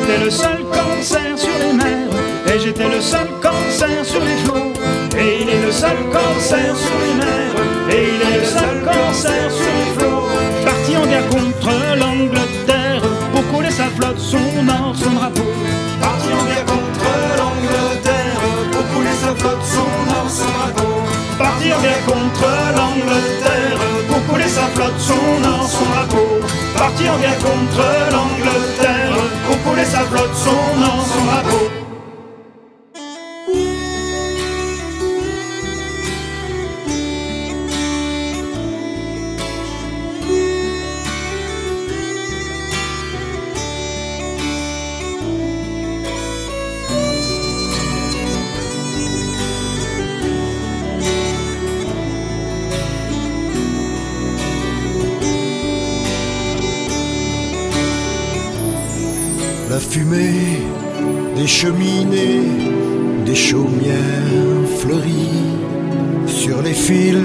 [0.07, 2.09] J'étais le seul corsaire sur les mers,
[2.47, 4.73] et j'étais le seul corsaire sur les flots.
[5.17, 7.55] Et il est le seul corsaire sur les mers,
[7.89, 10.23] et il est le seul corsaire sur les flots.
[10.63, 13.01] Parti en guerre contre l'Angleterre,
[13.33, 15.47] pour couler sa flotte, son or, son drapeau.
[15.99, 18.39] Parti en guerre contre l'Angleterre,
[18.71, 20.93] pour couler sa flotte, son or, son drapeau.
[21.37, 22.47] Parti en guerre contre
[22.77, 26.27] l'Angleterre, pour couler sa flotte, son or, son drapeau.
[26.77, 27.83] Parti en guerre contre
[28.13, 28.96] l'Angleterre,
[29.77, 31.86] couler sa flotte, son or, son drapeau.
[61.35, 62.43] Des cheminées,
[63.25, 65.55] des chaumières fleuries,
[66.27, 67.17] sur les fils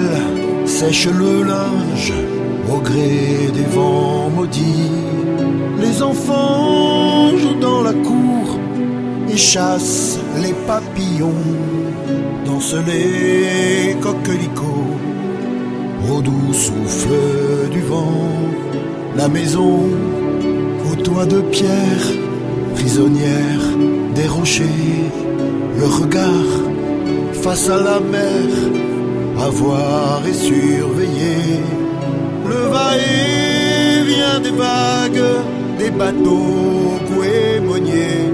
[0.64, 2.12] sèche le linge
[2.72, 4.90] au gré des vents maudits.
[5.80, 8.58] Les enfants jouent dans la cour
[9.28, 11.44] et chassent les papillons,
[12.46, 14.96] dansent les coquelicots
[16.10, 18.28] au doux souffle du vent.
[19.16, 19.80] La maison
[20.90, 22.21] au toit de pierre,
[22.82, 23.64] prisonnière
[24.16, 25.04] des rochers,
[25.78, 26.52] le regard
[27.44, 28.48] face à la mer,
[29.38, 31.60] à voir et surveiller.
[32.52, 35.28] Le va-et-vient des vagues,
[35.78, 38.26] des bateaux goémoniers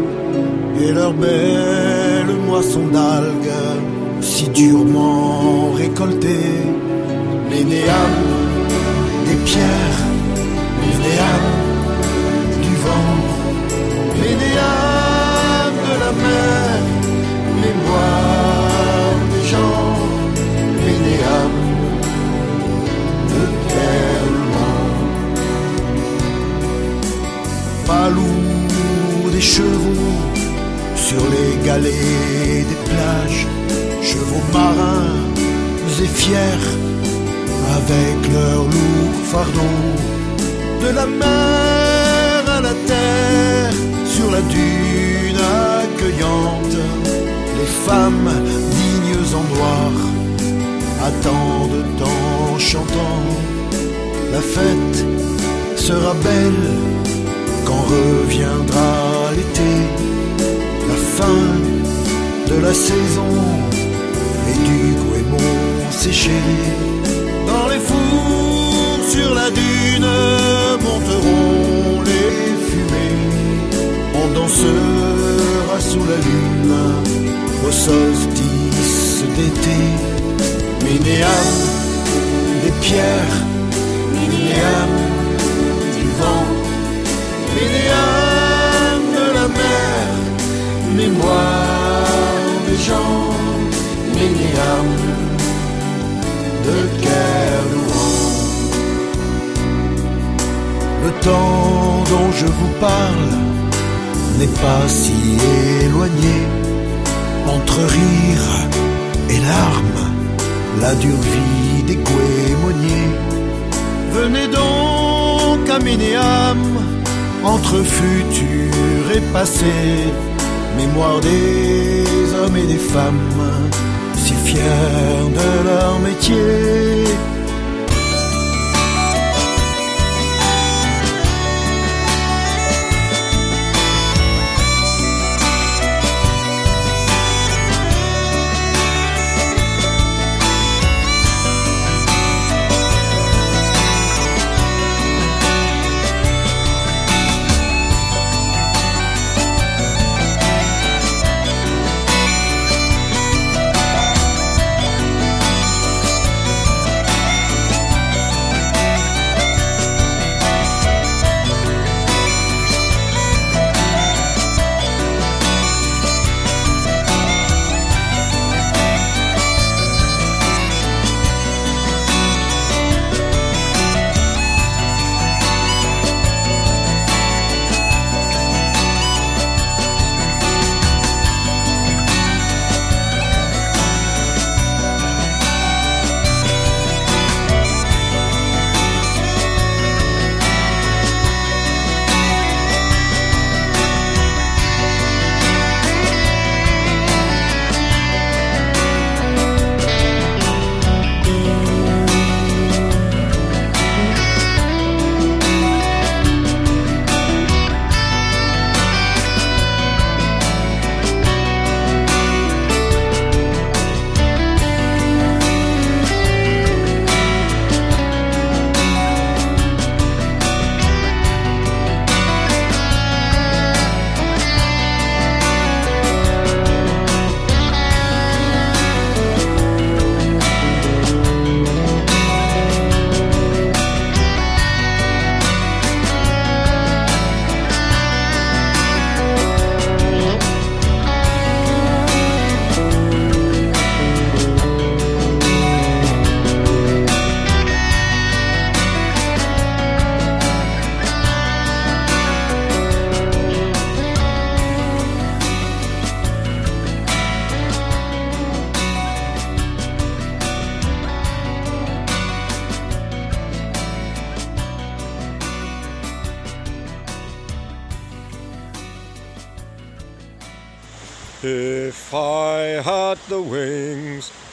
[0.80, 3.60] et leur belle moisson d'algues,
[4.22, 6.62] si durement récoltées,
[7.50, 8.27] les néams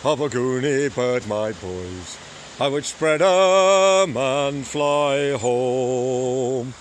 [0.06, 2.18] of a goonie bird, my boys,
[2.60, 6.76] I would spread spread 'em and fly home.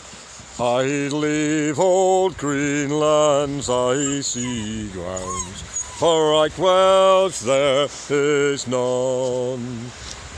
[0.61, 5.63] I'd leave old Greenland's icy grounds,
[5.99, 9.91] for right Welsh there is none.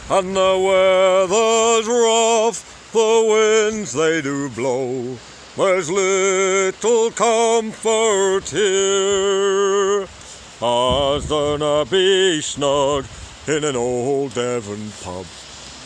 [0.08, 5.18] And the weather's rough, the winds they do blow,
[5.56, 10.06] there's little comfort here,
[10.66, 13.06] as there be snug
[13.46, 15.24] in an old Devon pub,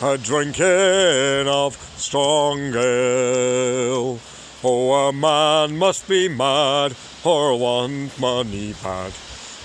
[0.01, 4.19] a drinking of strong ale.
[4.63, 9.13] Oh, a man must be mad or want money bad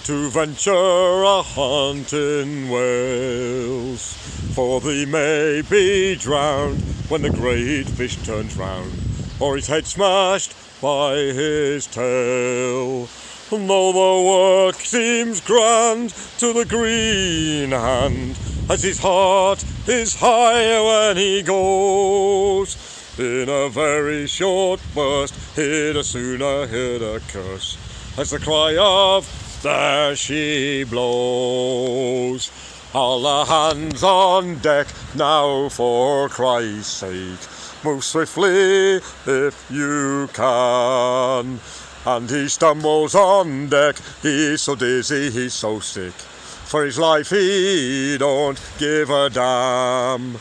[0.04, 4.12] to venture a hunt in Wales.
[4.54, 8.92] For they may be drowned when the great fish turns round,
[9.40, 13.08] or his head smashed by his tail.
[13.53, 18.38] And though the work seems grand to the green hand,
[18.68, 22.76] as his heart is high when he goes,
[23.18, 27.78] in a very short burst he'd as sooner hear a curse
[28.18, 29.26] as the cry of
[29.62, 32.51] there she blows.
[32.94, 37.84] All the hands on deck now for Christ's sake.
[37.84, 41.59] move swiftly if you can.
[42.07, 46.12] And he stumbles on deck, he's so dizzy, he's so sick.
[46.12, 50.38] For his life he don't give a damn.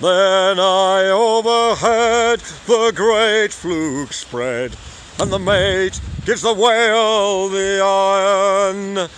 [0.00, 4.74] Then I overheard the great fluke spread,
[5.20, 9.08] and the mate gives the whale the iron.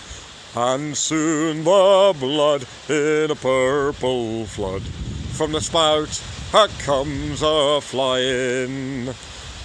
[0.57, 6.20] And soon the blood in a purple flood from the spout
[6.80, 9.14] comes a flying.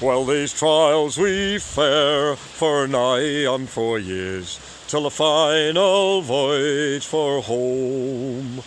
[0.02, 7.42] Well, these trials we fare for nigh on four years, till the final voyage for
[7.42, 8.64] home.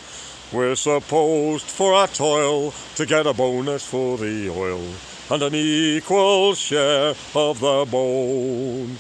[0.53, 4.87] We're supposed for our toil to get a bonus for the oil
[5.31, 8.99] and an equal share of the bone.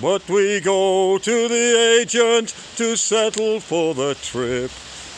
[0.00, 4.70] But we go to the agent to settle for the trip.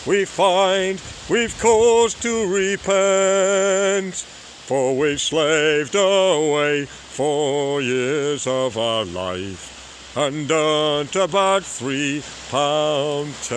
[0.09, 1.00] We find
[1.30, 4.26] we've cause to repent,
[4.69, 13.57] for we've slaved away four years of our life and earned about three pound ten.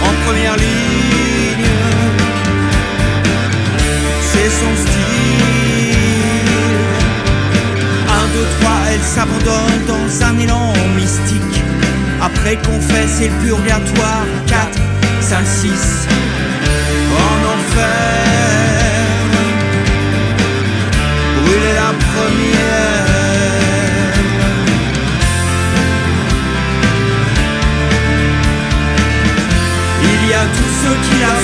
[0.00, 1.66] en première ligne.
[4.20, 5.42] C'est son style.
[8.08, 11.62] Un, deux, trois, elle s'abandonne dans un élan mystique.
[12.22, 14.24] Après confesse et le purgatoire.
[14.46, 14.78] 4,
[15.20, 16.06] 5, 6.
[17.46, 17.86] En enfer.
[21.36, 23.06] Brûler la première.
[30.02, 31.34] Il y a tous ceux qui la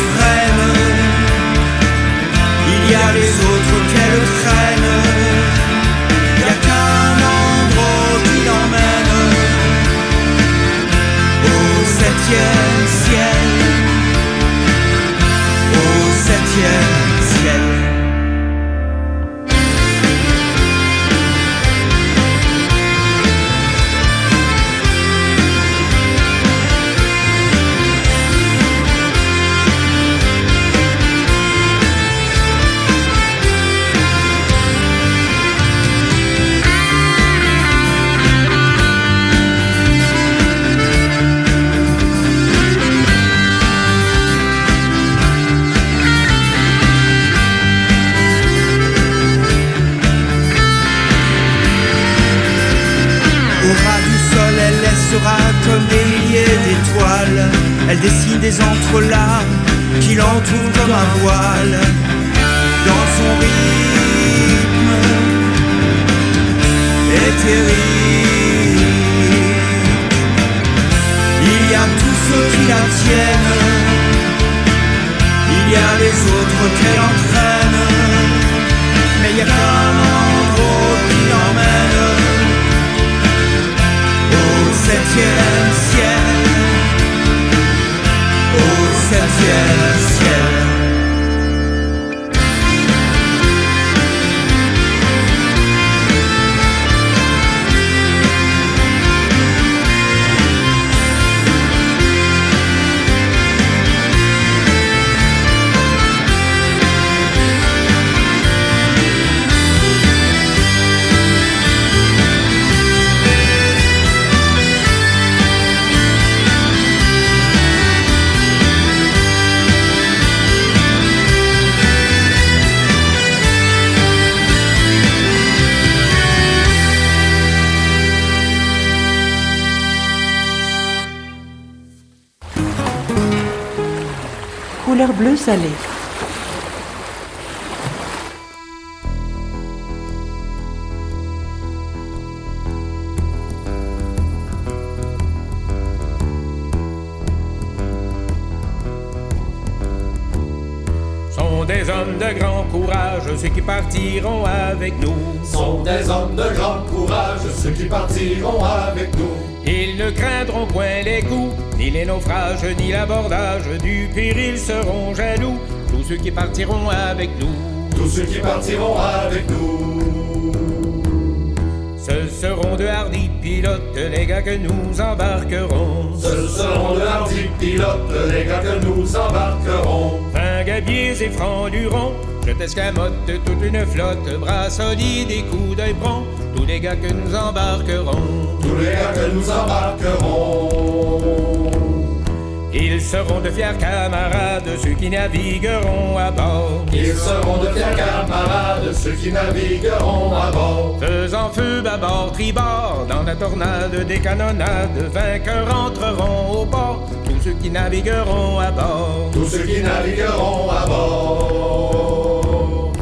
[193.23, 196.85] seront de fiers camarades, ceux qui navigueront à bord.
[196.93, 200.99] Ils seront de fiers camarades, ceux qui navigueront à bord.
[201.01, 207.53] Faisant feu bâbord, tribord, dans la tornade des canonnades, vainqueurs entreront au port, tous ceux
[207.53, 209.31] qui navigueront à bord.
[209.32, 212.93] Tous ceux qui navigueront à bord.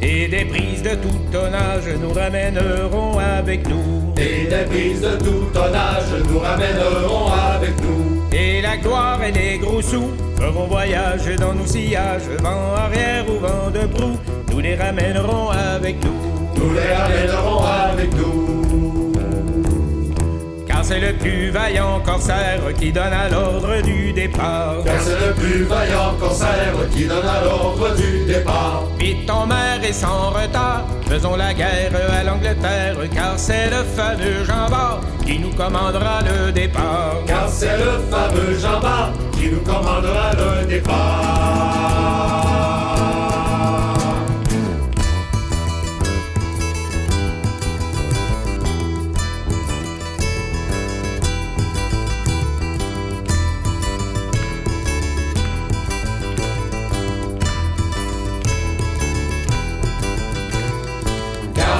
[0.00, 4.14] Et des prises de tout tonnage nous ramèneront avec nous.
[4.16, 7.57] Et des prises de tout tonnage nous ramèneront avec nous.
[8.68, 13.70] La gloire et les gros sous feront voyage dans nos sillages, vent arrière ou vent
[13.70, 14.18] de proue,
[14.50, 16.12] nous les ramènerons avec nous.
[16.54, 17.57] Nous les ramènerons
[20.88, 24.76] c'est le plus vaillant corsaire qui donne à l'ordre du départ.
[24.86, 28.84] Car c'est le plus vaillant corsaire qui donne à l'ordre du départ.
[28.98, 34.44] Vite en mer et sans retard, faisons la guerre à l'Angleterre, car c'est le fameux
[34.44, 37.16] Jean Bart qui nous commandera le départ.
[37.26, 42.18] Car c'est le fameux Jean Bart qui nous commandera le départ.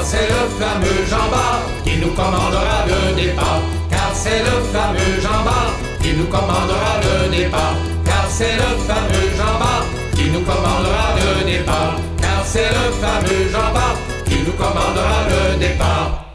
[0.09, 3.61] C'est le fameux Jean Bart qui nous commandera le départ.
[3.91, 7.75] Car c'est le fameux Jean Bart qui nous commandera le départ.
[8.07, 9.85] Car c'est le fameux Jean Bart
[10.17, 11.95] qui nous commandera le départ.
[12.23, 16.28] Car c'est le fameux Jean Bart qui nous commandera le départ.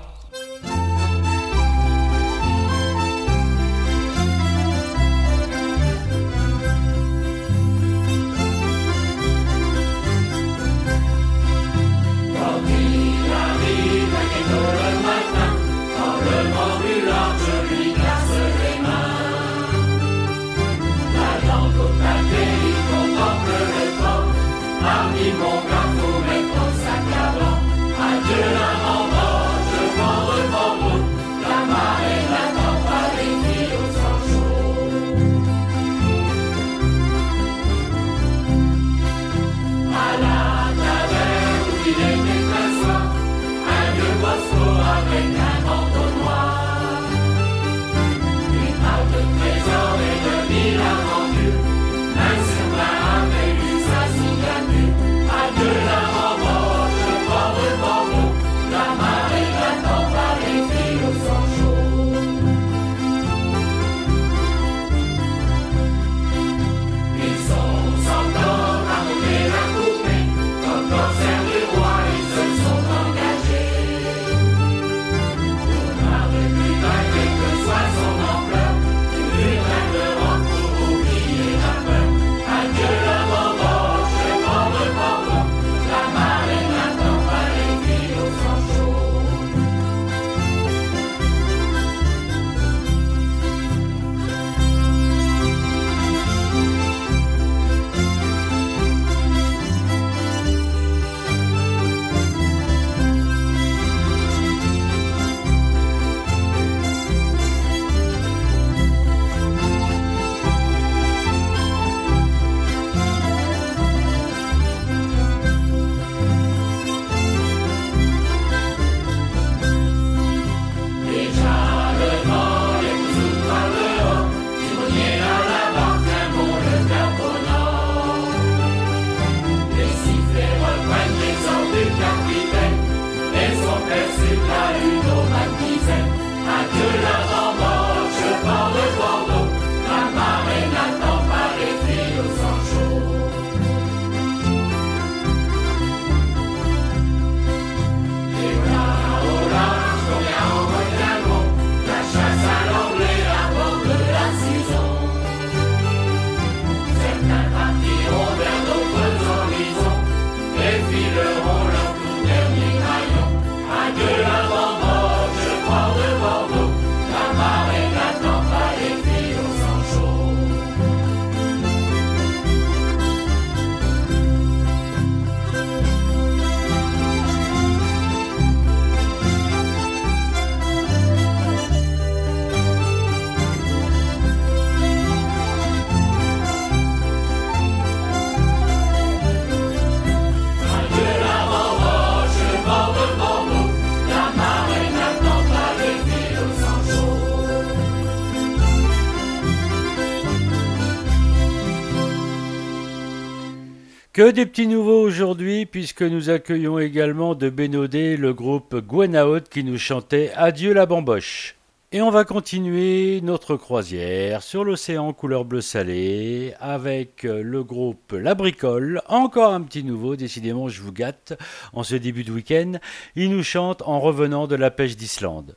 [204.14, 209.64] Que des petits nouveaux aujourd'hui, puisque nous accueillons également de Bénodet le groupe Gwenaot qui
[209.64, 211.56] nous chantait Adieu la bamboche.
[211.92, 218.36] Et on va continuer notre croisière sur l'océan couleur bleu salé avec le groupe La
[218.36, 219.02] Bricole.
[219.08, 221.34] Encore un petit nouveau, décidément je vous gâte
[221.72, 222.74] en ce début de week-end.
[223.16, 225.56] Ils nous chantent en revenant de la pêche d'Islande.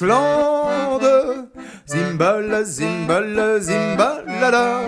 [0.00, 1.48] d'Islande,
[1.86, 4.80] Zimbala, Zimbala, Zimbalala.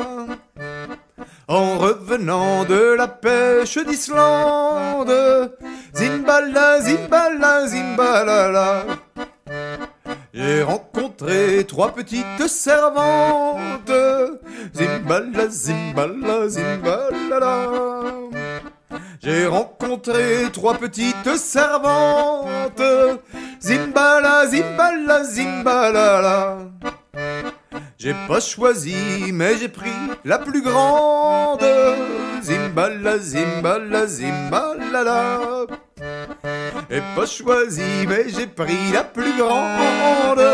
[1.48, 5.52] En revenant de la pêche d'Islande,
[5.94, 8.84] Zimbala, Zimbala, Zimbalala.
[10.32, 13.92] J'ai rencontré trois petites servantes,
[14.74, 17.68] Zimbala, Zimbala, Zimbalala.
[19.22, 22.81] J'ai rencontré trois petites servantes,
[25.32, 26.58] Zimbalala.
[27.96, 31.64] J'ai pas choisi, mais j'ai pris la plus grande,
[32.42, 35.38] Zimbala, Zimbala, Zimbalala.
[36.90, 40.44] J'ai pas choisi, mais j'ai pris la plus grande,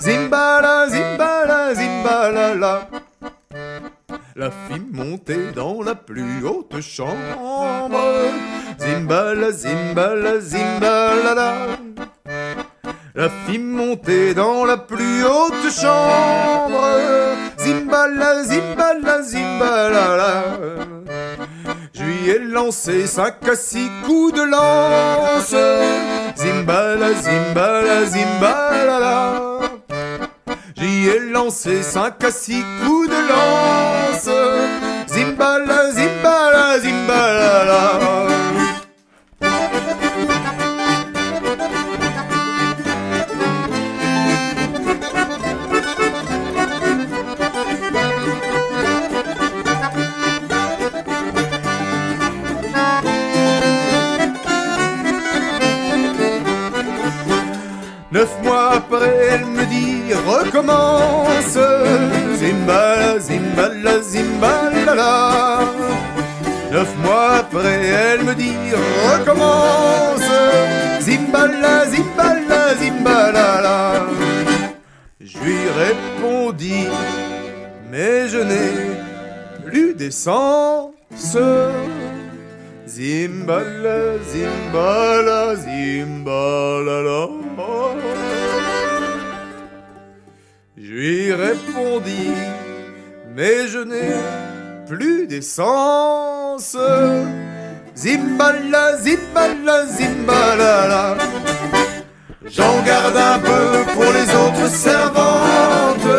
[0.00, 2.88] Zimbala, Zimbala, Zimbalala.
[4.34, 7.92] La fille montée dans la plus haute chambre.
[8.78, 11.66] Zimbala, zimbala, zimbalala.
[13.14, 16.84] La fille montée dans la plus haute chambre.
[17.58, 20.44] Zimbala, zimbala, zimbalala.
[21.92, 25.56] Je lui ai lancé cinq à six coups de lance.
[26.36, 29.40] Zimbala, zimbala, zimbalala.
[30.76, 34.30] J'y ai lancé cinq à six coups de lance.
[35.08, 38.29] Zimbala, zimbala, zimbalala.
[58.12, 61.56] Neuf mois après, elle me dit recommence.
[62.34, 65.60] Zimbala, zimbala, zimbalala.
[66.72, 68.56] Neuf mois après, elle me dit
[69.10, 70.28] recommence.
[71.00, 74.06] Zimbala, zimbala, zimbalala.
[75.20, 75.38] Je
[75.84, 76.88] répondis,
[77.92, 78.72] mais je n'ai
[79.64, 81.36] plus d'essence.
[82.90, 87.28] Zimbala, zimbala, zimbalala.
[90.76, 92.34] Je lui répondis,
[93.36, 94.16] mais je n'ai
[94.88, 96.76] plus d'essence.
[97.94, 101.16] Zimbala, zimbala, zimbalala.
[102.44, 106.16] J'en garde un peu pour les autres servantes.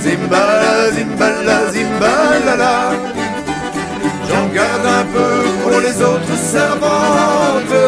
[0.00, 2.92] Zimbala, zimbala, zimbalala.
[4.26, 5.47] J'en garde un peu
[5.80, 7.78] les autres servantes.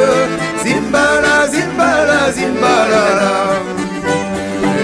[0.65, 3.33] Zimbala, zimbala, zimbalala.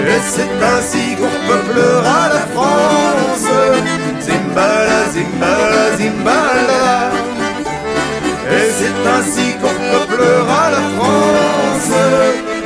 [0.07, 3.49] Et c'est ainsi qu'on peuplera la France.
[4.21, 7.11] Zimbala, zimbala, zimbala.
[8.49, 11.93] Et c'est ainsi qu'on peuplera la France.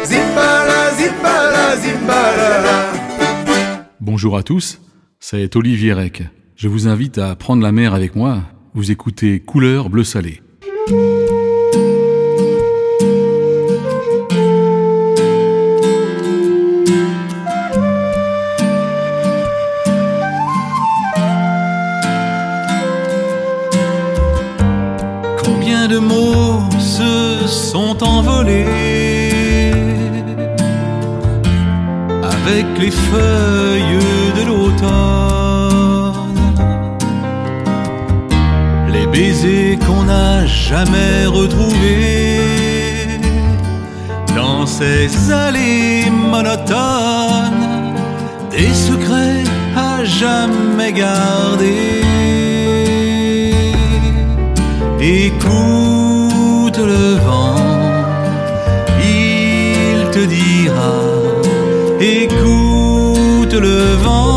[0.05, 2.77] Zimbala, zimbala, zimbala.
[3.99, 4.79] Bonjour à tous,
[5.19, 6.23] c'est Olivier Rec.
[6.55, 8.43] Je vous invite à prendre la mer avec moi.
[8.73, 10.41] Vous écoutez Couleur bleu salé.
[25.43, 29.71] Combien de mots se sont envolés
[32.23, 33.99] avec les feuilles
[34.37, 35.40] de l'automne,
[39.11, 43.19] baisers qu'on n'a jamais retrouvés
[44.35, 47.93] dans ces allées monotones,
[48.51, 49.43] des secrets
[49.75, 52.01] à jamais gardés.
[55.01, 57.55] Écoute le vent,
[59.03, 60.95] il te dira.
[61.99, 64.30] Écoute le vent,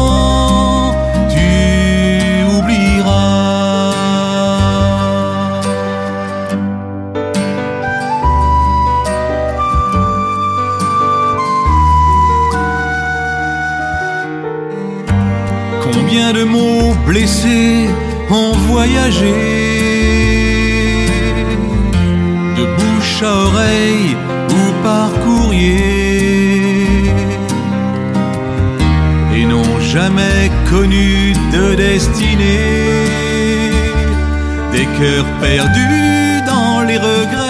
[17.24, 17.88] blessés
[18.30, 19.34] ont voyagé
[22.58, 24.10] de bouche à oreille
[24.58, 25.86] ou par courrier.
[29.36, 33.00] Et n'ont jamais connu de destinée.
[34.74, 37.43] Des cœurs perdus dans les regrets,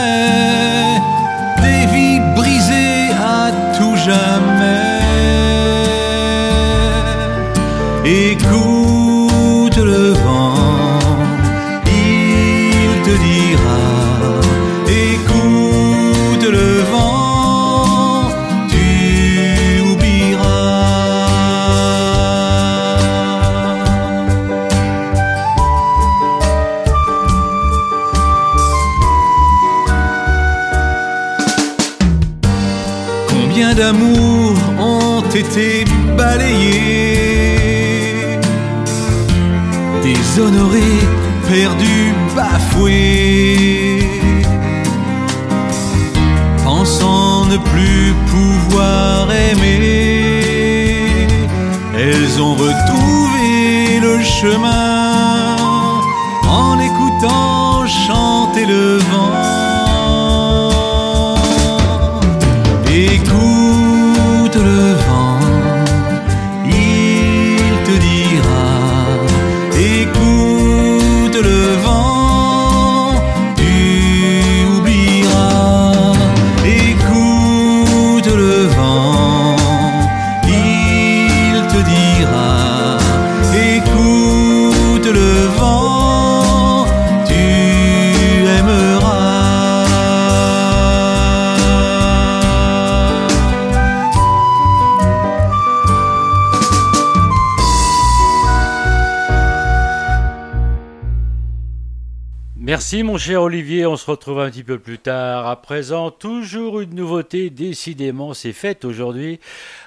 [102.94, 105.48] Merci mon cher Olivier, on se retrouve un petit peu plus tard.
[105.48, 109.40] À présent, toujours une nouveauté, décidément, c'est fête aujourd'hui,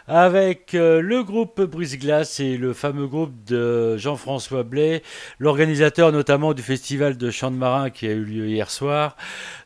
[0.10, 5.04] avec euh, le groupe Brise-Glace et le fameux groupe de Jean-François Blais,
[5.40, 9.16] l'organisateur notamment du festival de chant de marin qui a eu lieu hier soir.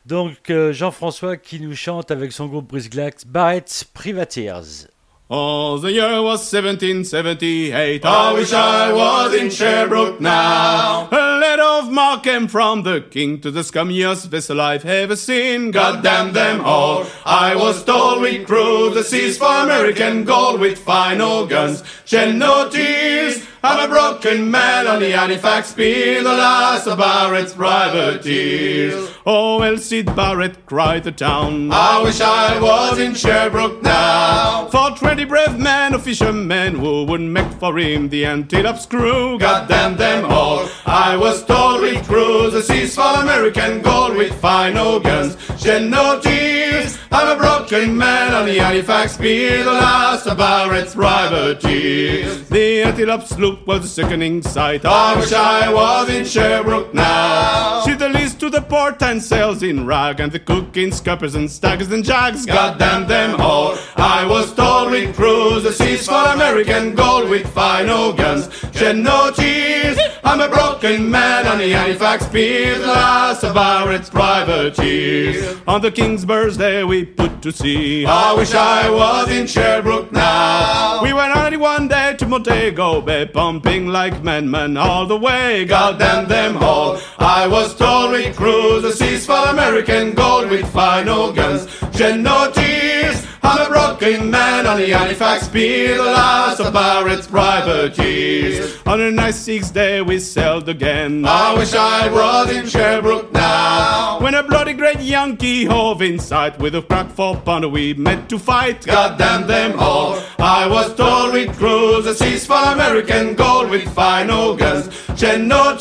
[0.06, 4.91] Donc euh, Jean-François qui nous chante avec son groupe Brise-Glace, Barrett's Privateers.
[5.34, 8.04] Oh, the year was 1778.
[8.04, 11.08] I wish I was in Sherbrooke now.
[11.10, 15.70] A letter of marque came from the king to the scummiest vessel I've ever seen.
[15.70, 17.06] God damn them all.
[17.24, 21.16] I was told we'd cruise the seas for American gold with fine
[21.48, 21.82] guns.
[22.04, 23.42] Shed no tears.
[23.64, 29.08] I'm a broken man on the Halifax Pier, the last of Barrett's privateers.
[29.24, 31.70] Oh, well, Sid Barrett cried the town.
[31.72, 34.66] I wish I was in Sherbrooke now.
[34.66, 39.38] For twenty brave men, a fishermen who would make for him the Antelope's crew.
[39.38, 40.68] God damn them all.
[40.84, 45.36] I was told we'd cruise the seas for American gold with fine old guns.
[45.60, 46.98] Shed no tears.
[47.12, 52.48] I'm a broken man on the Halifax Pier, the last of Barrett's privateers.
[52.48, 54.84] The Antelope sloop was a sickening sight.
[54.84, 57.82] I wish I was in Sherbrooke now.
[57.84, 61.34] She the least to the port and sails in rag, and the cook in scuppers
[61.34, 62.46] and staggers and jags.
[62.46, 63.76] God damn them all.
[63.96, 68.48] I was told we'd cruise the seas for American gold with fine old guns.
[68.72, 69.98] Shed no tears.
[70.24, 75.60] I'm a broken man on the Halifax Pier, the last of Barrett's privateers.
[75.66, 78.06] On the King's birthday we put to sea.
[78.06, 81.02] I wish I was in Sherbrooke now.
[81.02, 85.64] We went only one day to Montego Bay, pumping like men, man, all the way.
[85.64, 87.00] God damn them all.
[87.18, 91.66] I was told we'd cruise the seas for American gold with fine old guns.
[91.92, 93.21] Shed no tears.
[93.44, 98.78] I'm a broken man on the Halifax Pier, the last of Barrett's privateers.
[98.86, 101.24] On a nice sixth day we sailed again.
[101.26, 104.20] I wish I was in Sherbrooke now.
[104.20, 108.28] When a bloody great Yankee hove in sight with a crack for pounder we met
[108.28, 108.86] to fight.
[108.86, 110.22] God damn them all.
[110.38, 114.88] I was told we'd cruise the seas for American gold with fine old guns.
[115.16, 115.76] Shed no.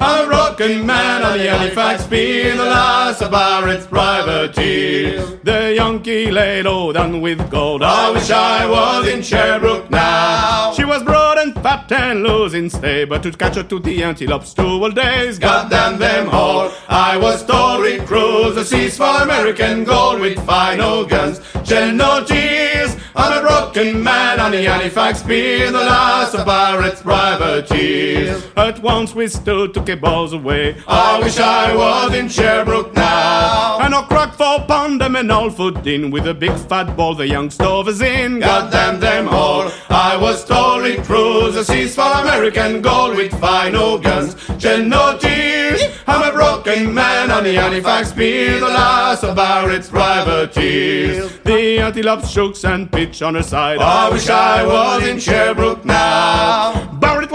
[0.00, 0.30] I'm
[0.60, 5.36] a man on the Halifax Pier, the last of Barrett's privateers.
[5.42, 7.82] The Yankee lay low down with gold.
[7.82, 10.72] I wish I was in Sherbrooke now.
[10.74, 14.54] She was broad and fat and losing stay, but to catch her to the antelopes
[14.54, 15.38] two all days.
[15.38, 16.72] God damn them all.
[16.88, 21.40] I was told we'd cruise the seas for American gold with fine old guns.
[21.70, 22.83] No tears.
[23.16, 28.44] I'm a broken man on the Halifax pier, the last of pirates' privateers.
[28.56, 30.76] At once we stood to keep balls away.
[30.88, 33.78] I wish I was in Sherbrooke now.
[33.80, 37.14] And a crack for pound them and all foot in with a big fat ball
[37.14, 38.40] the young stovers in.
[38.40, 39.70] God damn them all.
[39.88, 44.34] I was told we cruise the seas for American gold with fine old guns.
[44.58, 45.82] Shed no tears.
[46.06, 51.38] I'm a broken man on the Halifax pier, the last of Barrett's privateers.
[51.38, 53.78] The antelope shook and pitched on her side.
[53.78, 56.83] I wish I was in Sherbrooke now.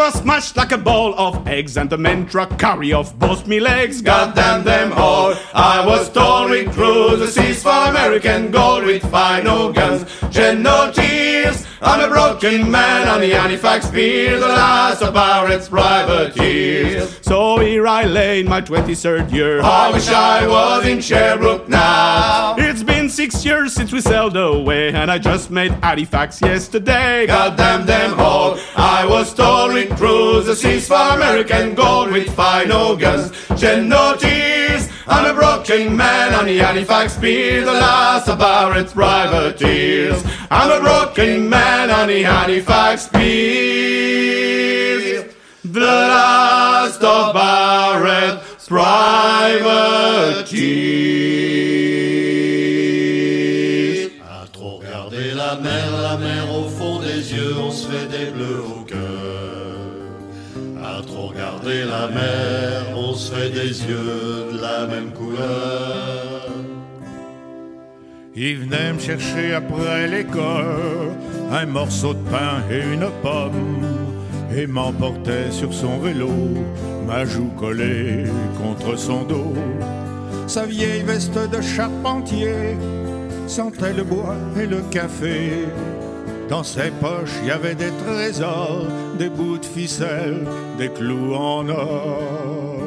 [0.10, 3.60] Was smashed like a ball of eggs, and the men truck carry off both me
[3.60, 4.02] legs.
[4.02, 5.36] God damn them all.
[5.54, 6.10] I was
[6.50, 10.10] we cruise the seas for American gold with fine old guns.
[10.32, 11.68] Shed no tears.
[11.80, 17.20] I'm a broken man on the Halifax pier, the last of Barrett's privateers.
[17.22, 19.62] So here I lay in my 23rd year.
[19.62, 22.56] I wish I was in Sherbrooke now.
[23.20, 27.28] Six years since we sailed away, and I just made Halifax yesterday.
[27.28, 28.58] God damn them all.
[28.78, 29.38] I was
[29.74, 33.34] we cruise the seas for American gold with fine old guns.
[33.60, 34.88] Shed no tears.
[35.06, 40.24] I'm a broken man on the Halifax pier, the last of Barrett's privateers.
[40.50, 43.30] I'm a broken man on the Halifax pier,
[45.66, 49.80] the last of Barrett's privateers.
[61.86, 66.48] La mer, on se fait des yeux de la même couleur.
[68.36, 71.14] Il venait me chercher après l'école
[71.52, 73.86] un morceau de pain et une pomme
[74.56, 76.32] et m'emportait sur son vélo,
[77.06, 78.26] ma joue collée
[78.62, 79.54] contre son dos.
[80.48, 82.78] Sa vieille veste de charpentier
[83.48, 85.68] sentait le bois et le café.
[86.50, 88.88] Dans ses poches, il y avait des trésors,
[89.20, 90.48] des bouts de ficelle,
[90.80, 92.80] des clous en or.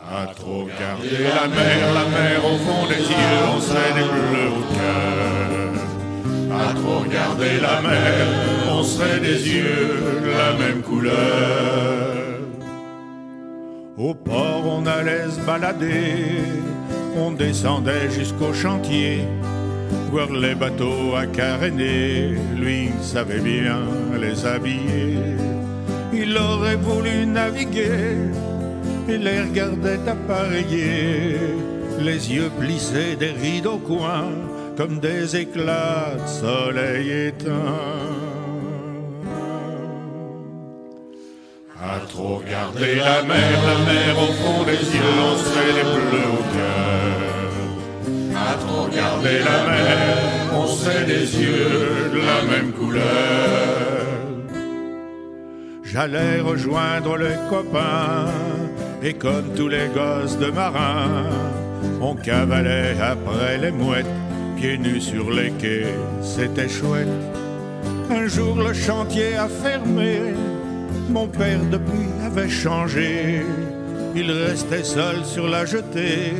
[0.00, 4.50] À trop regarder la mer, la mer au fond des yeux, on serait des bleus
[4.58, 5.22] au cœur.
[6.60, 8.26] À trop regarder la mer,
[8.70, 12.12] on serait des yeux de la même couleur.
[13.96, 16.42] Au port, on allait se balader,
[17.16, 19.20] on descendait jusqu'au chantier,
[20.12, 22.34] voir les bateaux à caréner.
[22.62, 23.80] Lui savait bien
[24.20, 25.16] les habiller,
[26.12, 28.30] il aurait voulu naviguer
[29.08, 31.38] et les regardait appareillés,
[31.98, 34.26] les yeux plissés des rides au coin,
[34.76, 37.90] comme des éclats de soleil éteint.
[41.92, 46.30] À trop regarder la mer, la mer au fond des yeux, on serait les bleus
[46.38, 47.41] au cœur.
[48.84, 50.18] Regarder la mer,
[50.54, 53.02] on serait des yeux de la même couleur.
[55.82, 58.32] J'allais rejoindre les copains,
[59.02, 61.30] et comme tous les gosses de marins,
[62.00, 64.06] on cavalait après les mouettes,
[64.56, 67.08] pieds nus sur les quais, c'était chouette.
[68.10, 70.18] Un jour le chantier a fermé,
[71.08, 73.42] mon père depuis avait changé.
[74.14, 76.32] Il restait seul sur la jetée,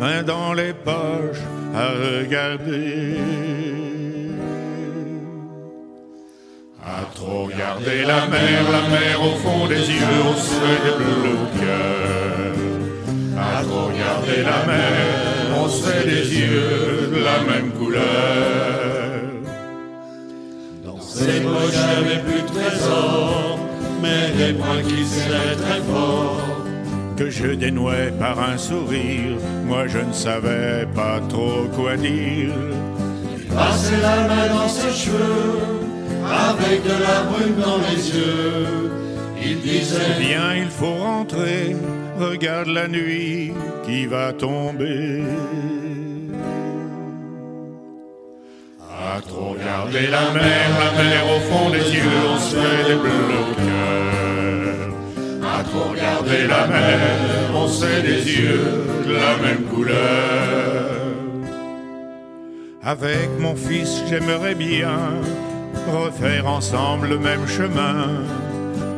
[0.00, 3.16] main dans les poches, à regarder.
[6.84, 11.36] À trop regarder la mer, la mer au fond des yeux, on serait des bleus
[11.42, 12.54] au cœur.
[13.36, 18.02] À trop regarder la mer, on serait des yeux de la même couleur.
[20.84, 23.58] Dans il n'y avait plus de trésors,
[24.02, 26.47] mais des points qui seraient très forts.
[27.18, 32.54] Que je dénouais par un sourire, moi je ne savais pas trop quoi dire.
[33.52, 35.58] Passait la main dans ses cheveux,
[36.24, 38.92] avec de la brume dans les yeux.
[39.44, 41.74] Il disait Viens, il faut rentrer,
[42.20, 43.52] regarde la nuit
[43.84, 45.24] qui va tomber.
[48.80, 52.94] À trop regarder la mer, la mer au fond des yeux, on se fait des
[52.94, 54.27] bleus au cœur.
[55.78, 56.98] À trop regarder la mer,
[57.54, 58.64] on se fait des yeux
[59.06, 59.96] de la même couleur.
[62.82, 64.98] Avec mon fils, j'aimerais bien
[65.92, 68.24] refaire ensemble le même chemin.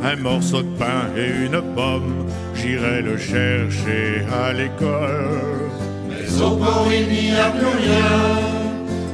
[0.02, 5.69] Un morceau de pain et une pomme, j'irai le chercher à l'école.
[6.09, 8.40] Mais au port il n'y a plus rien,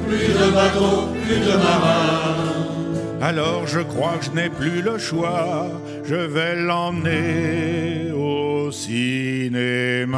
[0.06, 2.56] plus de bateaux, plus de marins.
[3.22, 5.68] Alors je crois que je n'ai plus le choix,
[6.08, 10.16] je vais l'emmener au cinéma.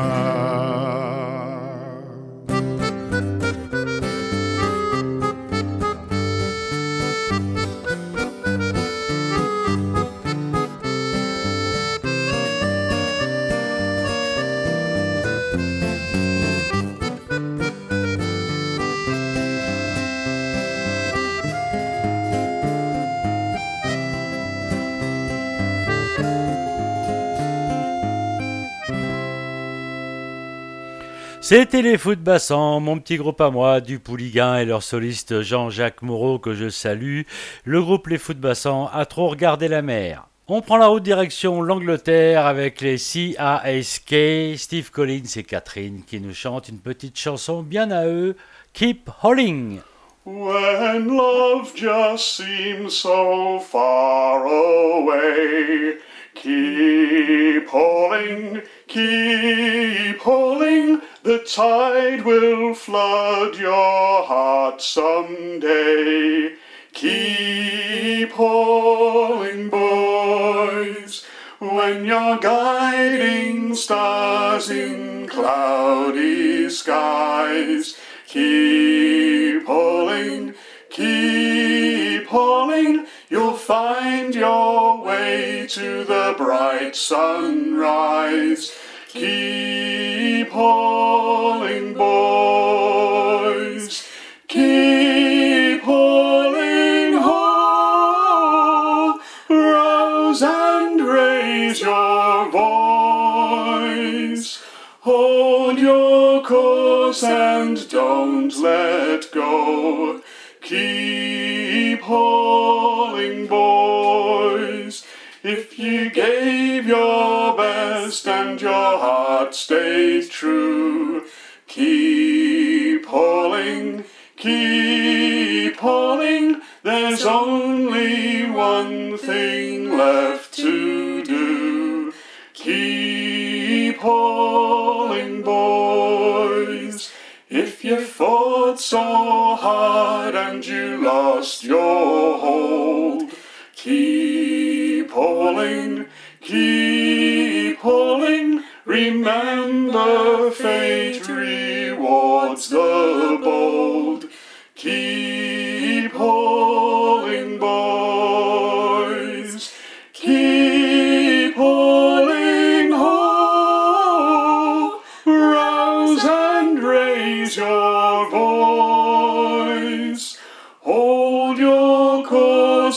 [31.48, 36.02] C'était les Foot Bassan, mon petit groupe à moi, du Pouligain et leur soliste Jean-Jacques
[36.02, 37.22] Moreau que je salue.
[37.64, 40.26] Le groupe Les Foot Bassan a trop regardé la mer.
[40.46, 44.14] On prend la route direction l'Angleterre avec les CASK,
[44.58, 48.36] Steve Collins et Catherine qui nous chantent une petite chanson bien à eux,
[48.74, 49.80] Keep Hauling.
[50.26, 55.96] When love just seems so far away,
[56.40, 66.54] keep hauling, keep hauling, the tide will flood your heart someday.
[66.92, 71.24] Keep hauling, boys,
[71.58, 77.96] when you're guiding stars in cloudy skies.
[78.26, 80.54] Keep hauling,
[80.90, 88.72] keep hauling, you'll find your way to the bright sunrise.
[89.08, 94.06] Keep hauling, boys,
[94.48, 99.18] keep hauling, ho,
[99.48, 104.62] rouse and raise your voice.
[105.00, 110.20] Hold your course and don't let go.
[110.68, 115.02] Keep hauling, boys.
[115.42, 121.24] If you gave your best and your heart stayed true,
[121.66, 124.04] keep hauling,
[124.36, 126.60] keep hauling.
[126.82, 132.12] There's only one thing left to do.
[132.52, 137.10] Keep hauling, boys.
[137.50, 143.30] If you fought so hard and you lost your hold,
[143.74, 146.08] keep hauling,
[146.42, 148.64] keep hauling.
[148.84, 154.26] Remember, fate rewards the bold.
[154.74, 158.07] Keep hauling, boys.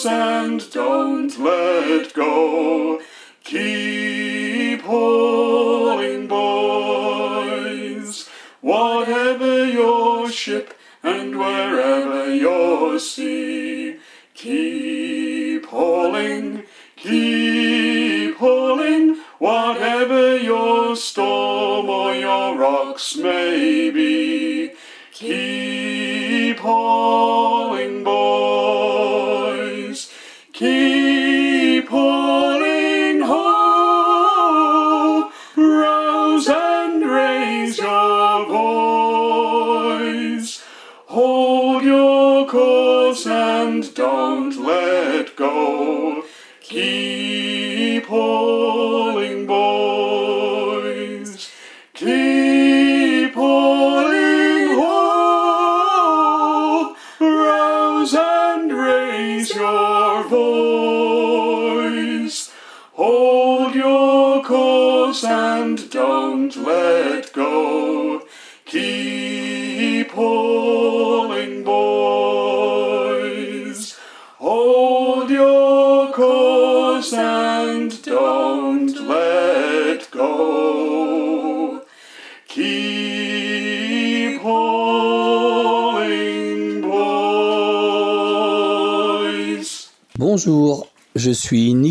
[0.06, 3.02] And don't let go.
[3.44, 8.30] Keep hauling, boys.
[8.62, 10.74] Whatever your ship
[11.04, 13.98] and wherever your sea,
[14.34, 16.64] keep hauling,
[16.96, 19.18] keep hauling.
[19.40, 24.72] Whatever your storm or your rocks may be,
[25.12, 27.61] keep hauling,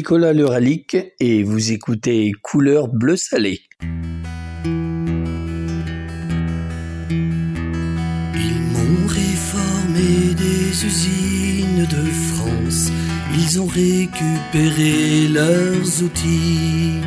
[0.00, 3.60] Nicolas Leralic et vous écoutez Couleur bleu salé.
[3.82, 4.22] Ils
[8.72, 12.90] m'ont réformé des usines de France.
[13.34, 17.02] Ils ont récupéré leurs outils.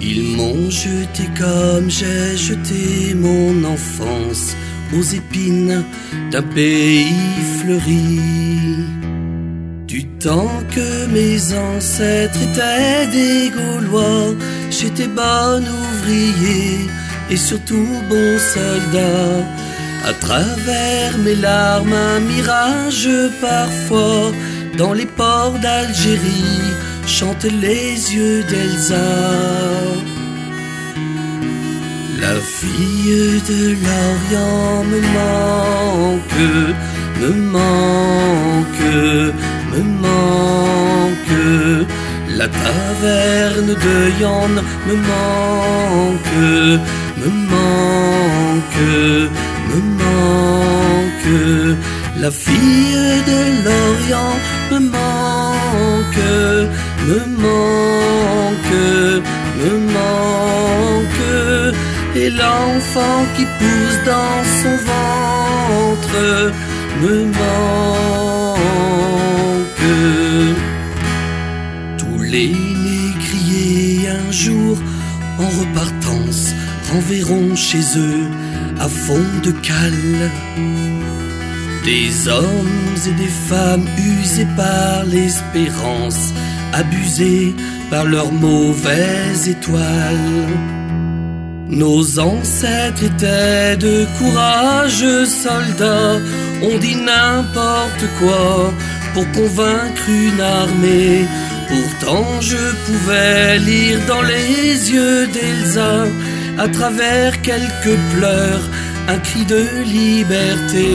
[0.00, 4.54] Ils m'ont jeté comme j'ai jeté mon enfance
[4.96, 5.82] aux épines
[6.30, 7.12] d'un pays
[7.58, 8.20] fleuri.
[9.96, 14.34] Du temps que mes ancêtres étaient des Gaulois,
[14.68, 16.80] j'étais bon ouvrier
[17.30, 19.40] et surtout bon soldat.
[20.04, 23.08] À travers mes larmes, un mirage
[23.40, 24.32] parfois
[24.76, 26.66] dans les ports d'Algérie
[27.06, 29.08] chantent les yeux d'Elsa.
[32.20, 36.42] La fille de l'Orient me manque,
[37.22, 39.32] me manque,
[39.76, 41.86] me manque.
[42.38, 44.54] La taverne de Yann
[44.86, 46.42] me manque,
[47.20, 48.90] me manque,
[49.68, 51.76] me manque.
[52.20, 54.36] La fille de l'Orient
[54.70, 56.30] me manque,
[57.08, 58.78] me manque,
[59.60, 61.26] me manque.
[62.16, 66.52] Et l'enfant qui pousse dans son ventre
[67.02, 67.76] me manque.
[71.98, 74.78] Tous les négriers un jour
[75.38, 76.54] en repartance
[76.92, 78.28] renverront chez eux
[78.78, 80.30] à fond de cale
[81.86, 83.86] des hommes et des femmes
[84.20, 86.32] usés par l'espérance,
[86.72, 87.54] abusés
[87.90, 90.48] par leurs mauvaises étoiles.
[91.68, 96.18] Nos ancêtres étaient de courageux soldats,
[96.60, 98.72] on dit n'importe quoi
[99.16, 101.24] pour convaincre une armée.
[101.70, 106.04] Pourtant je pouvais lire dans les yeux d'Elsa,
[106.58, 108.64] à travers quelques pleurs,
[109.08, 110.90] un cri de liberté.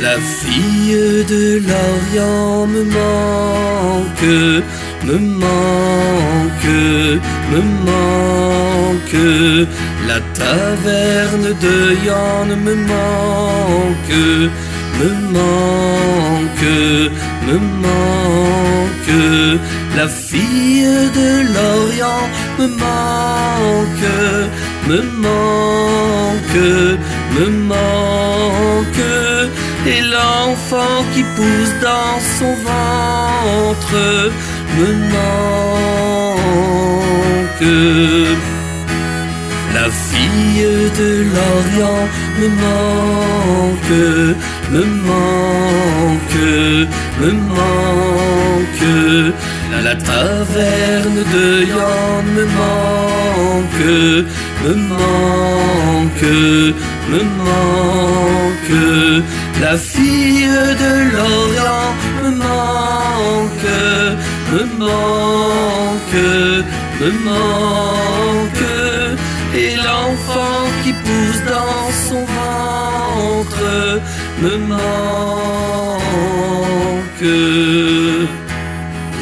[0.00, 4.30] La fille de l'Orient me manque,
[5.08, 6.74] me manque,
[7.52, 9.18] me manque.
[10.06, 11.76] La taverne de
[12.06, 14.50] Yann me manque,
[14.98, 16.74] me manque,
[17.46, 19.14] me manque.
[19.96, 20.86] La fille
[21.18, 22.26] de l'Orient
[22.58, 24.10] me manque,
[24.88, 26.64] me manque,
[27.36, 29.06] me manque.
[29.86, 33.96] Et l'enfant qui pousse dans son ventre
[34.78, 36.08] me manque.
[39.74, 40.66] La fille
[41.00, 42.04] de l'Orient
[42.40, 43.98] me manque,
[44.70, 46.44] me manque,
[47.20, 49.34] me manque.
[49.84, 53.94] La taverne de Yann me manque,
[54.64, 56.32] me manque,
[57.10, 58.82] me manque.
[59.62, 60.50] La fille
[60.82, 61.90] de l'Orient
[62.22, 63.74] me manque,
[64.52, 66.24] me manque,
[67.00, 68.68] me manque.
[69.54, 73.68] Et l'enfant qui pousse dans son ventre
[74.42, 74.78] me manque.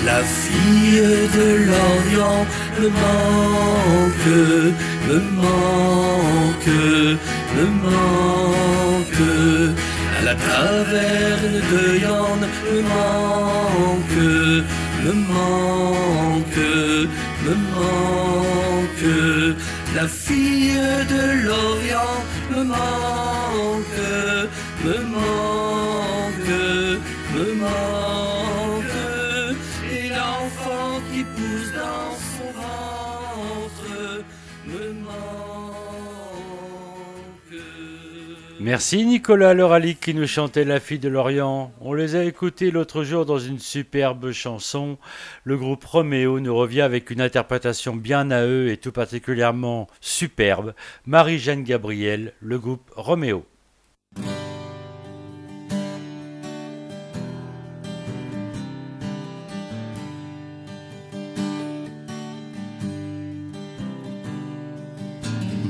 [0.04, 1.02] La fille
[1.36, 2.44] de l'Orient
[2.78, 4.32] me manque,
[5.08, 6.76] me manque,
[7.56, 9.24] me manque.
[10.18, 14.24] À la taverne de Yann me manque,
[15.04, 16.68] me manque,
[17.44, 19.08] me manque.
[19.94, 20.80] La fille
[21.14, 22.18] de l'Orient
[22.50, 23.35] me manque,
[24.86, 26.48] me manque,
[27.34, 28.84] me manque.
[29.90, 34.24] Et l'enfant qui pousse dans son ventre
[34.66, 35.12] me manque.
[38.60, 41.72] Merci Nicolas Loralic qui nous chantait La fille de l'Orient.
[41.80, 44.98] On les a écoutés l'autre jour dans une superbe chanson.
[45.44, 50.74] Le groupe Roméo nous revient avec une interprétation bien à eux et tout particulièrement superbe.
[51.06, 53.44] Marie-Jeanne Gabriel, le groupe Roméo.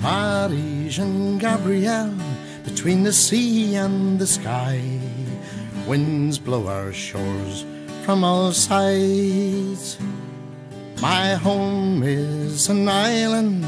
[0.07, 2.15] Marie-Jeanne Gabrielle,
[2.62, 4.81] between the sea and the sky,
[5.85, 7.65] winds blow our shores
[8.05, 9.99] from all sides.
[11.03, 13.66] My home is an island,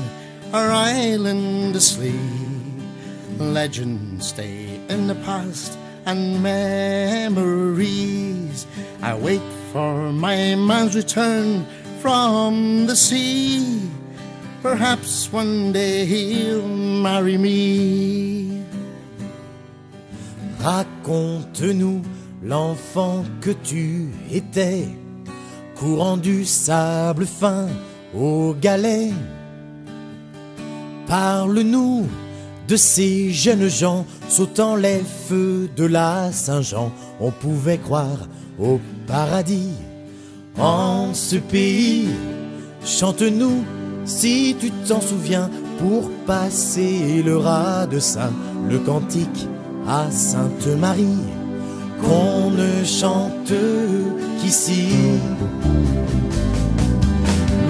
[0.52, 2.14] our island asleep.
[3.38, 7.48] Legends stay in the past and memories.
[9.02, 9.42] I wait
[9.72, 11.66] for my man's return
[12.00, 13.90] from the sea.
[14.62, 18.64] Perhaps one day he'll marry me.
[20.60, 22.02] Raconte-nous
[22.42, 24.88] l'enfant que tu étais,
[25.76, 27.68] courant du sable fin
[28.12, 29.12] au galet.
[31.06, 32.08] Parle-nous
[32.66, 36.92] de ces jeunes gens sautant les feux de la Saint-Jean.
[37.20, 38.28] On pouvait croire
[38.58, 39.70] au paradis
[40.58, 42.08] en ce pays.
[42.84, 43.64] Chante-nous
[44.08, 48.32] si tu t'en souviens pour passer le rat de Saint,
[48.68, 49.46] le cantique
[49.86, 51.24] à Sainte Marie
[52.00, 53.52] qu'on ne chante
[54.40, 54.88] qu'ici.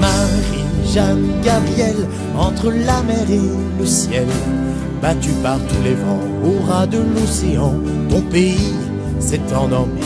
[0.01, 2.06] Marie-Jeanne Gabrielle,
[2.39, 4.27] entre la mer et le ciel,
[5.02, 7.74] battue par tous les vents au ras de l'océan,
[8.09, 8.74] ton pays
[9.19, 10.02] s'est endormi.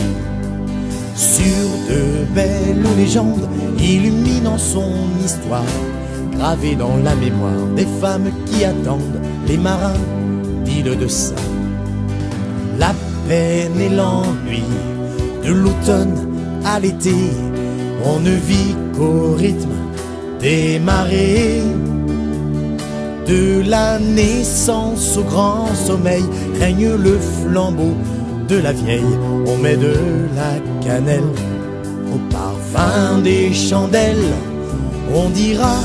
[1.14, 3.48] Sur de belles légendes
[3.78, 4.92] illuminant son
[5.22, 5.62] histoire,
[6.36, 10.02] gravé dans la mémoire des femmes qui attendent les marins
[10.64, 11.34] d'île de ça.
[12.78, 12.92] La
[13.28, 14.64] peine et l'ennui
[15.44, 16.28] de l'automne
[16.64, 17.14] à l'été,
[18.04, 19.76] on ne vit qu'au rythme
[20.40, 21.62] des marées.
[23.26, 26.24] De la naissance au grand sommeil
[26.58, 27.94] règne le flambeau
[28.48, 29.16] de la vieille.
[29.46, 29.94] On met de
[30.34, 30.54] la
[30.84, 31.32] cannelle
[32.12, 34.32] au parfum des chandelles.
[35.14, 35.76] On dira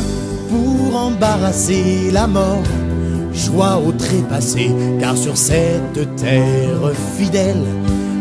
[0.50, 2.64] pour embarrasser la mort,
[3.34, 7.64] joie au trépassé, car sur cette terre fidèle,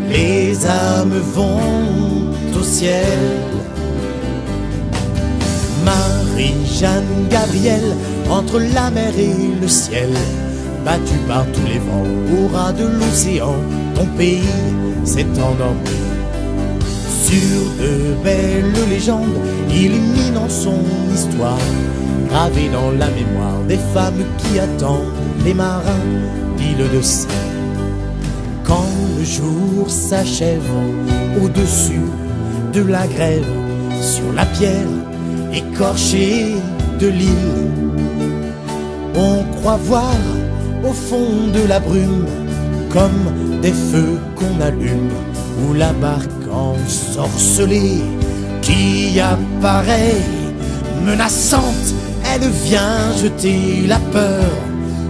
[0.08, 1.60] les âmes vont
[2.58, 3.18] au ciel.
[5.84, 7.94] Marie-Jeanne Gabrielle,
[8.30, 10.10] entre la mer et le ciel,
[10.84, 12.04] battue par tous les vents,
[12.38, 13.54] au ras de l'océan,
[13.94, 14.42] ton pays
[15.04, 16.05] s'est endormi.
[17.26, 20.78] Sur de belles légendes, illuminant son
[21.12, 21.58] histoire,
[22.28, 25.12] gravée dans la mémoire des femmes qui attendent
[25.44, 26.06] les marins
[26.56, 27.26] d'île de Sein.
[28.62, 28.86] Quand
[29.18, 30.70] le jour s'achève
[31.42, 32.06] au-dessus
[32.72, 33.44] de la grève,
[34.00, 34.86] sur la pierre
[35.52, 36.54] écorchée
[37.00, 37.72] de l'île,
[39.16, 40.14] on croit voir
[40.88, 42.26] au fond de la brume
[42.88, 45.10] comme des feux qu'on allume
[45.64, 48.02] ou la barque ensorcelée
[48.62, 50.22] qui apparaît
[51.04, 51.88] menaçante,
[52.32, 54.50] elle vient jeter la peur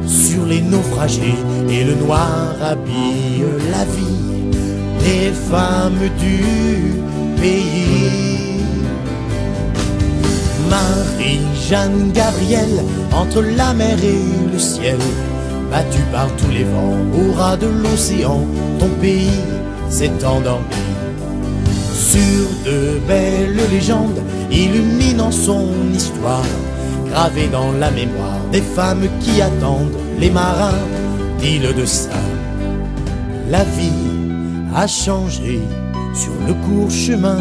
[0.06, 4.26] sur les naufragés et le noir habille la vie
[5.00, 6.40] des femmes du
[7.40, 8.60] pays.
[10.70, 12.82] Marie-Jeanne Gabrielle,
[13.12, 14.98] entre la mer et le ciel,
[15.70, 18.40] battue par tous les vents, au ras de l'océan,
[18.78, 19.40] ton pays
[19.88, 20.85] s'est endormi.
[22.06, 26.46] Sur de belles légendes, illuminant son histoire,
[27.10, 30.84] gravée dans la mémoire des femmes qui attendent les marins
[31.40, 32.30] d'île de Sein.
[33.50, 33.90] La vie
[34.72, 35.60] a changé
[36.14, 37.40] sur le court chemin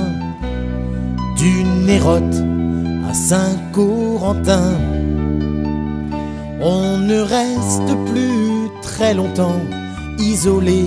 [1.37, 2.23] d'une Nérote
[3.07, 4.79] à Saint-Corentin.
[6.59, 9.61] On ne reste plus très longtemps
[10.17, 10.85] isolé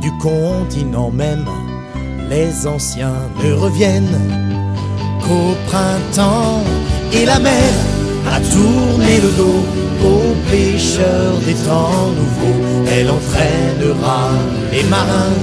[0.00, 1.44] du continent même.
[2.30, 4.20] Les anciens ne reviennent
[5.22, 6.62] qu'au printemps
[7.12, 7.72] et la mer
[8.30, 9.64] a tourné le dos
[10.04, 12.84] aux pêcheurs des temps nouveaux.
[12.92, 14.30] Elle entraînera
[14.72, 15.36] les marins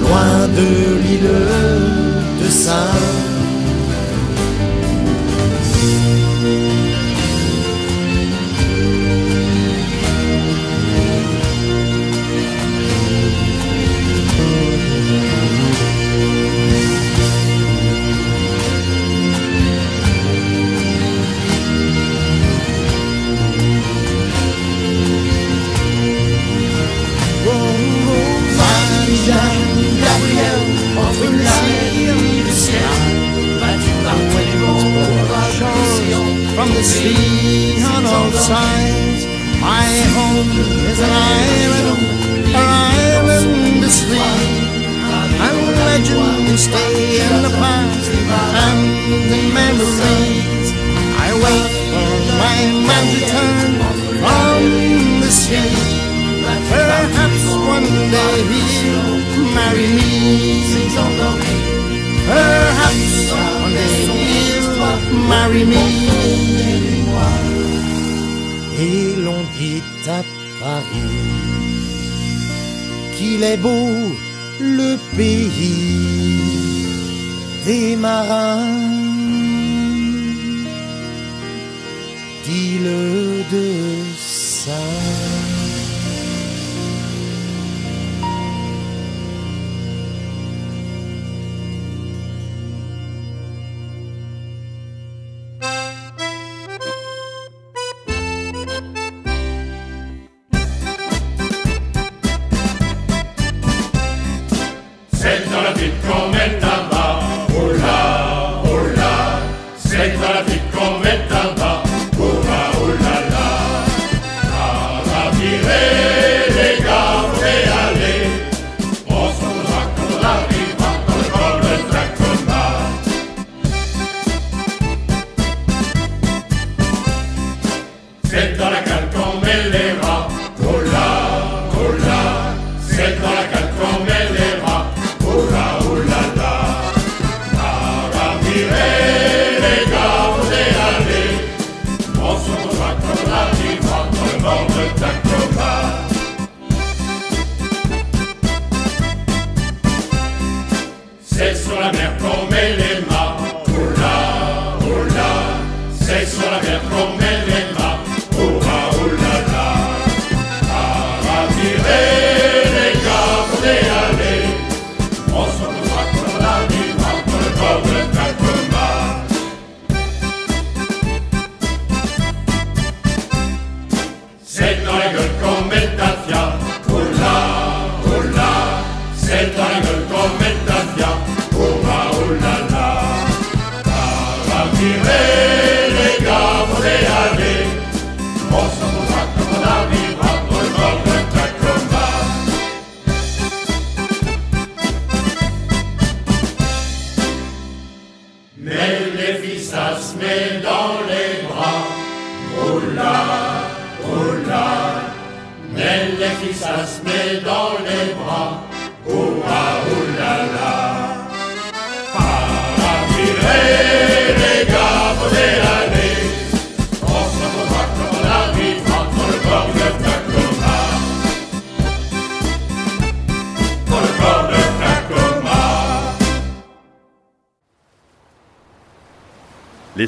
[0.00, 1.30] loin de l'île
[2.42, 3.05] de Saint.
[36.86, 39.22] Sea on all sides.
[39.60, 40.52] My home
[40.90, 42.00] is an island,
[42.62, 42.68] an
[43.02, 44.64] island asleep.
[45.46, 45.58] And
[45.88, 46.94] legends stay
[47.26, 48.10] in the past
[48.66, 48.82] and
[49.34, 50.68] in memories.
[51.26, 52.58] I wait for my
[52.88, 53.70] man's return
[54.22, 54.60] from
[55.22, 56.06] the sea.
[56.70, 57.44] Perhaps
[57.74, 60.06] one day he'll marry me.
[62.26, 64.45] Perhaps one day
[68.78, 70.22] Et l'on dit à
[70.60, 71.12] Paris
[73.16, 74.14] qu'il est beau
[74.60, 76.06] le pays
[77.64, 78.85] des marins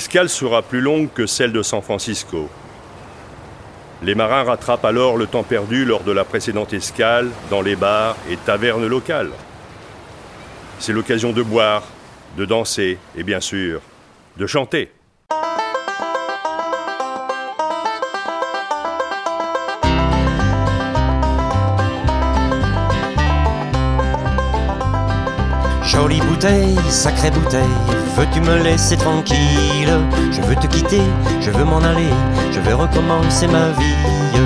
[0.09, 2.49] L'escale sera plus longue que celle de San Francisco.
[4.03, 8.17] Les marins rattrapent alors le temps perdu lors de la précédente escale dans les bars
[8.31, 9.33] et tavernes locales.
[10.79, 11.83] C'est l'occasion de boire,
[12.39, 13.83] de danser et bien sûr
[14.39, 14.91] de chanter.
[26.39, 27.77] Bouteille, sacrée bouteille,
[28.17, 29.93] veux-tu me laisser tranquille?
[30.31, 31.03] Je veux te quitter,
[31.41, 32.13] je veux m'en aller,
[32.53, 34.39] je veux recommencer ma vie.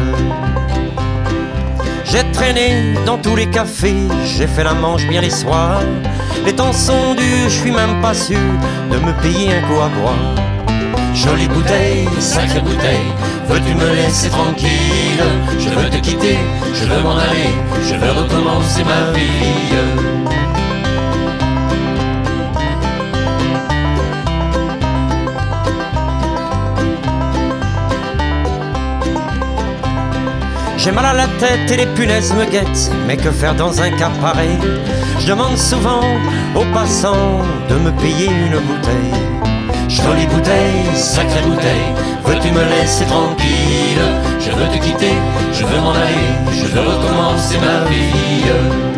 [2.06, 5.82] J'ai traîné dans tous les cafés, j'ai fait la manche bien les soirs.
[6.47, 8.39] Les temps sont durs, je suis même pas sûr
[8.90, 10.35] de me payer un coup à boire.
[11.14, 13.12] Jolie bouteille, sacrée bouteille,
[13.48, 15.24] veux-tu me laisser tranquille?
[15.59, 16.39] Je veux te quitter,
[16.73, 17.52] je veux m'en aller,
[17.86, 20.22] je veux recommencer ma vie.
[30.85, 33.91] J'ai mal à la tête et les punaises me guettent, mais que faire dans un
[33.91, 34.59] cas pareil?
[35.21, 36.01] Je demande souvent
[36.57, 37.39] aux passants
[37.69, 39.15] de me payer une bouteille.
[39.89, 41.95] Jolie bouteille, sacrée bouteille,
[42.25, 44.03] veux-tu me laisser tranquille?
[44.41, 45.15] Je veux te quitter,
[45.53, 48.91] je veux m'en aller, je veux recommencer ma vie.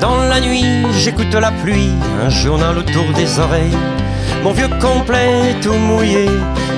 [0.00, 0.64] Dans la nuit,
[0.98, 1.92] j'écoute la pluie,
[2.24, 3.76] un journal autour des oreilles.
[4.42, 6.26] Mon vieux complet tout mouillé,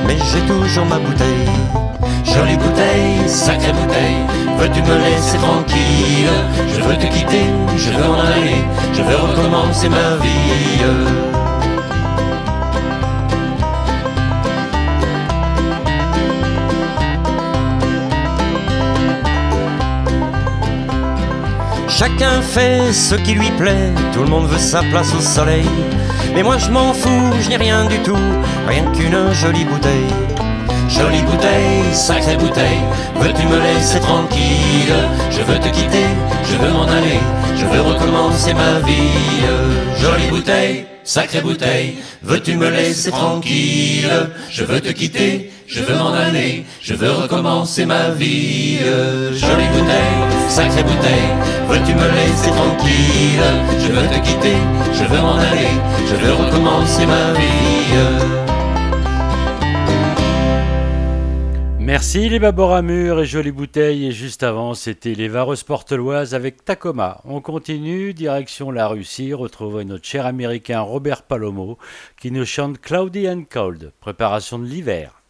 [0.07, 1.49] mais j'ai toujours ma bouteille.
[2.25, 4.25] Jolie bouteille, sacrée bouteille,
[4.59, 6.31] veux-tu me laisser tranquille?
[6.75, 7.47] Je veux te quitter,
[7.77, 11.42] je veux m'en aller, je veux recommencer ma vie.
[22.03, 25.65] Chacun fait ce qui lui plaît, tout le monde veut sa place au soleil.
[26.35, 28.19] Mais moi je m'en fous, je n'ai rien du tout,
[28.67, 30.13] rien qu'une jolie bouteille.
[30.89, 32.83] Jolie bouteille, sacrée bouteille,
[33.21, 34.97] veux-tu me laisser tranquille?
[35.31, 36.07] Je veux te quitter,
[36.51, 37.21] je veux m'en aller,
[37.57, 39.47] je veux recommencer ma vie.
[40.01, 44.11] Jolie bouteille, sacrée bouteille, veux-tu me laisser tranquille?
[44.51, 48.79] Je veux te quitter, je veux m'en aller, je veux recommencer ma vie.
[49.35, 51.33] Jolie bouteille, sacrée bouteille,
[51.67, 53.49] veux-tu me laisser tranquille?
[53.79, 54.57] Je veux te quitter,
[54.93, 55.73] je veux m'en aller,
[56.07, 58.53] je veux recommencer ma vie.
[61.79, 64.07] Merci les Baboramur et Jolie Bouteille.
[64.07, 67.23] Et juste avant, c'était les Vareuses Porteloises avec Tacoma.
[67.25, 71.79] On continue, direction la Russie, retrouver notre cher américain Robert Palomo
[72.21, 75.22] qui nous chante Cloudy and Cold, préparation de l'hiver.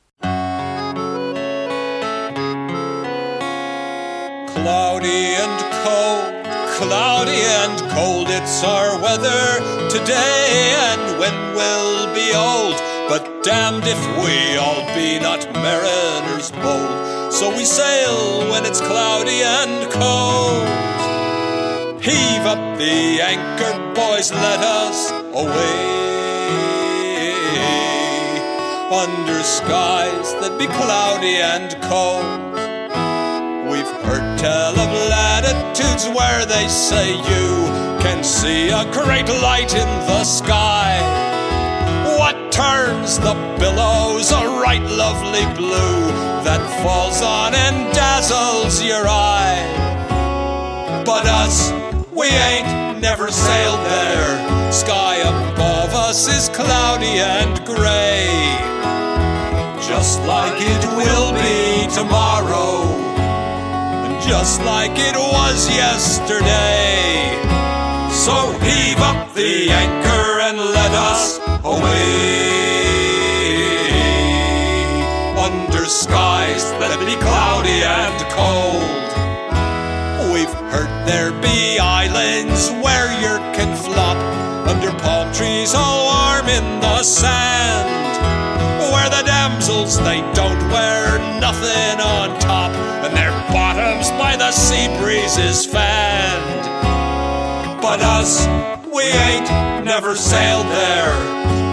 [5.03, 6.31] Cloudy and cold,
[6.77, 9.59] cloudy and cold, it's our weather
[9.91, 12.77] today, and when we'll be old.
[13.09, 17.33] But damned if we all be not mariners bold.
[17.33, 20.69] So we sail when it's cloudy and cold.
[22.01, 25.99] Heave up the anchor, boys, let us away.
[28.93, 32.72] Under skies that be cloudy and cold.
[33.73, 37.65] We've heard tell of latitudes where they say you
[38.03, 41.01] can see a great light in the sky.
[42.19, 46.05] What turns the billows a right lovely blue
[46.45, 49.65] that falls on and dazzles your eye?
[51.07, 51.73] But us,
[52.13, 54.71] we ain't never sailed there.
[54.71, 58.29] Sky above us is cloudy and gray.
[59.89, 63.12] Just like it will be tomorrow
[64.27, 67.39] just like it was yesterday.
[68.11, 72.13] So heave up the anchor and let us away
[75.37, 79.11] under skies that be cloudy and cold.
[80.33, 84.17] We've heard there be islands where you can flop
[84.69, 87.91] under palm trees all warm in the sand.
[88.93, 90.21] Where the damsels they
[94.53, 96.63] sea breezes fanned.
[97.81, 98.47] But us,
[98.87, 101.13] we we ain't never sailed there.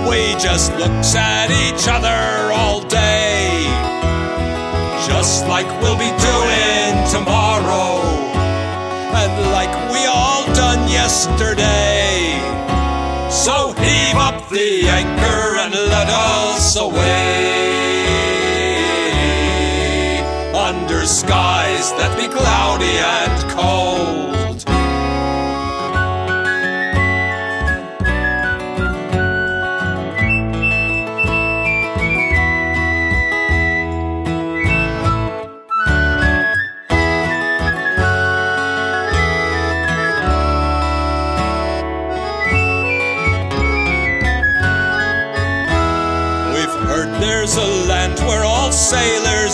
[0.10, 3.65] We just looks at each other all day.
[5.06, 8.01] Just like we'll be doing tomorrow.
[9.22, 12.34] And like we all done yesterday.
[13.30, 17.39] So heave up the anchor and let us away
[20.69, 24.78] under skies that be cloudy and cold.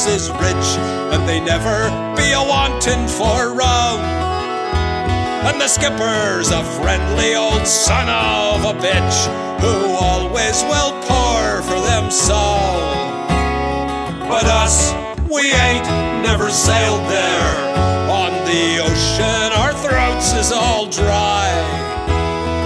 [0.08, 0.68] Is rich
[1.14, 4.00] and they never be a wanting for rum.
[5.48, 9.18] And the skipper's a friendly old son of a bitch
[9.62, 13.26] who always will pour for them some.
[14.30, 14.94] But us,
[15.32, 15.88] we ain't
[16.22, 17.56] never sailed there.
[18.12, 21.50] On the ocean, our throats is all dry.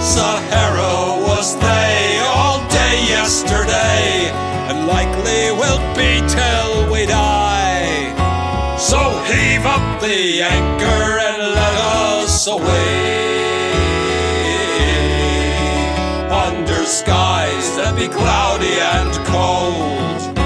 [0.00, 4.30] Sahara was they all day yesterday,
[4.68, 6.69] and likely will be till
[9.60, 11.74] heave up the anchor and let
[12.24, 13.20] us away
[16.30, 20.36] under skies that be cloudy and cold.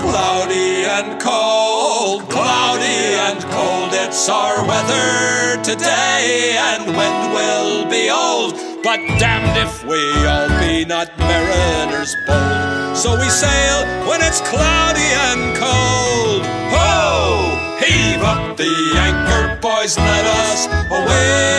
[0.00, 3.90] Cloudy and cold, cloudy and cold.
[3.92, 8.54] It's our weather today, and wind will be old.
[8.82, 12.96] But damned if we all be not mariners bold.
[12.96, 16.46] So we sail when it's cloudy and cold.
[16.72, 17.57] Ho!
[17.88, 21.56] Heave up the anchor, boys, let us away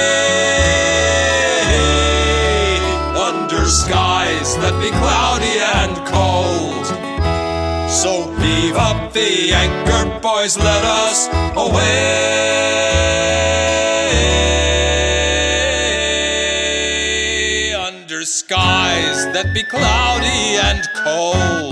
[3.18, 6.85] under skies that be cloudy and cold.
[7.89, 11.27] So heave up the anchor, boys, let us
[11.57, 11.73] away
[17.73, 21.68] under skies that be cloudy and cold.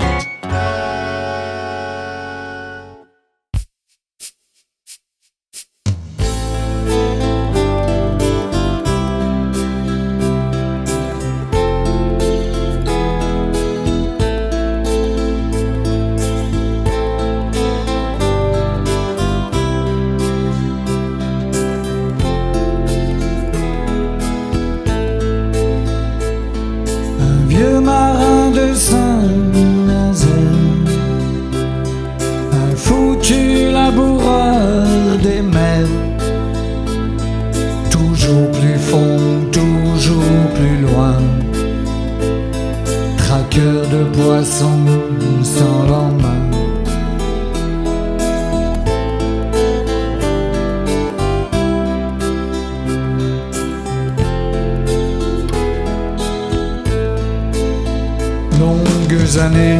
[44.44, 44.76] Sans
[45.88, 46.38] lendemain.
[58.60, 59.78] longues années,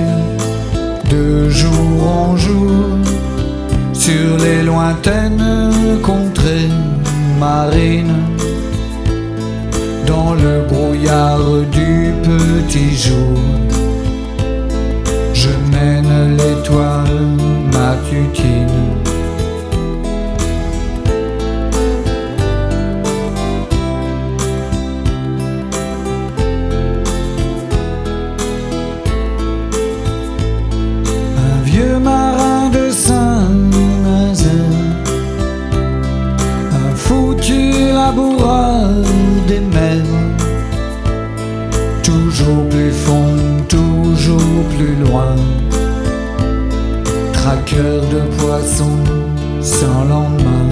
[1.11, 2.99] de jour en jour,
[3.93, 6.71] sur les lointaines contrées
[7.39, 8.23] marines,
[10.07, 13.39] dans le brouillard du petit jour,
[16.37, 17.27] l'étoile
[17.73, 18.69] matutine.
[31.37, 34.53] un vieux marin de Saint-Nazaire,
[36.73, 38.91] un foutu laboureur
[39.47, 40.17] des mers,
[42.03, 43.37] toujours plus fond,
[43.69, 45.37] toujours plus loin,
[47.41, 49.05] traqueur de poissons
[49.61, 50.67] sans lendemain.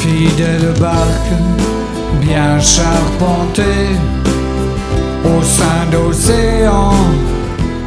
[0.00, 1.36] fidèle barque
[2.20, 3.90] bien charpentée
[5.24, 7.04] au sein d'océans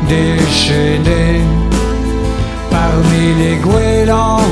[0.07, 1.41] déchaînés
[2.69, 4.47] parmi les goélands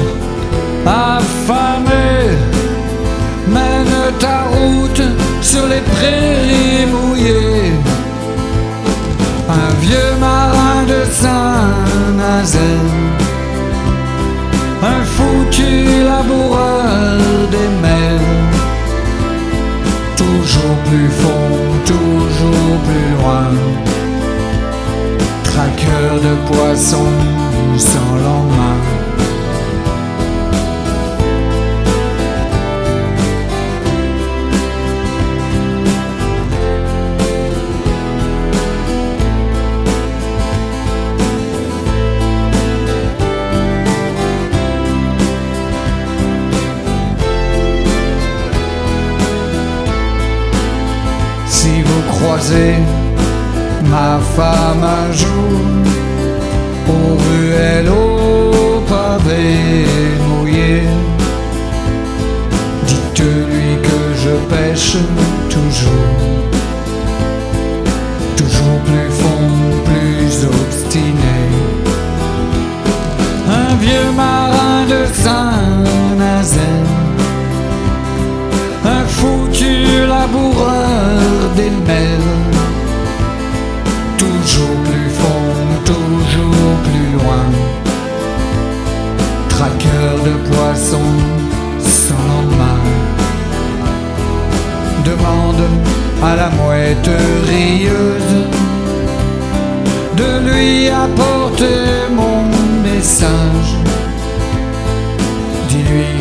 [0.90, 2.38] affamés
[3.48, 5.03] mène ta route
[5.41, 7.74] sur les prairies mouillées.
[9.49, 12.99] Un vieux marin de Saint-Nazaire
[14.82, 17.18] un foutu laboureur
[17.52, 18.22] des mers,
[20.16, 23.48] toujours plus fond, toujours plus loin,
[25.44, 27.11] traqueur de poissons
[27.78, 28.98] sans lendemain.
[53.84, 55.59] Ma femme un jour
[56.88, 59.85] aux ruelles au pavé
[60.27, 60.81] mouillé.
[62.88, 64.97] Dites-lui que je pêche
[65.49, 66.23] toujours,
[68.35, 69.51] toujours plus fond,
[69.85, 71.39] plus obstiné.
[73.61, 76.63] Un vieux marin de Saint-Nazaire,
[78.85, 81.19] un foutu laboureur
[81.55, 82.09] des mers
[89.99, 91.17] De poissons
[91.77, 92.80] sans lendemain.
[95.03, 95.63] Demande
[96.23, 97.09] à la mouette
[97.49, 98.35] rieuse
[100.15, 102.43] de lui apporter mon
[102.81, 103.71] message.
[105.67, 106.15] Dis-lui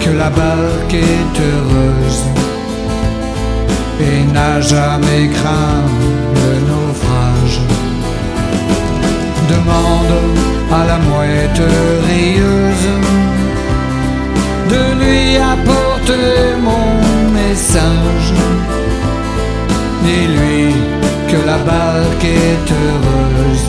[0.00, 2.22] que la barque est heureuse
[3.98, 5.86] et n'a jamais craint
[6.34, 7.60] le naufrage.
[9.48, 11.62] Demande à la mouette
[12.08, 12.88] rieuse
[14.72, 16.86] de lui apporter mon
[17.32, 18.32] message.
[20.04, 20.74] Dis-lui
[21.30, 23.68] que la barque est heureuse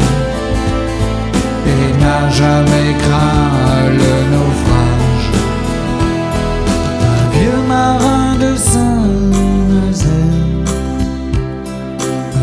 [1.74, 5.28] et n'a jamais craint le naufrage.
[7.14, 10.38] Un vieux marin de Saint-Nazaire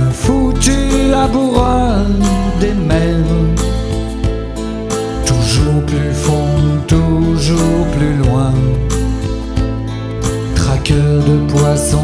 [0.03, 0.79] un foutu
[1.11, 1.94] laboureur
[11.65, 12.04] Traqueur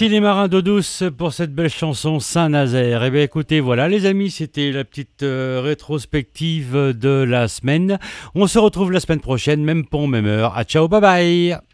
[0.00, 3.04] Merci les marins d'eau douce pour cette belle chanson Saint-Nazaire.
[3.04, 7.98] Eh bien écoutez, voilà les amis, c'était la petite euh, rétrospective de la semaine.
[8.34, 10.56] On se retrouve la semaine prochaine, même pont, même heure.
[10.56, 11.69] À ciao, bye bye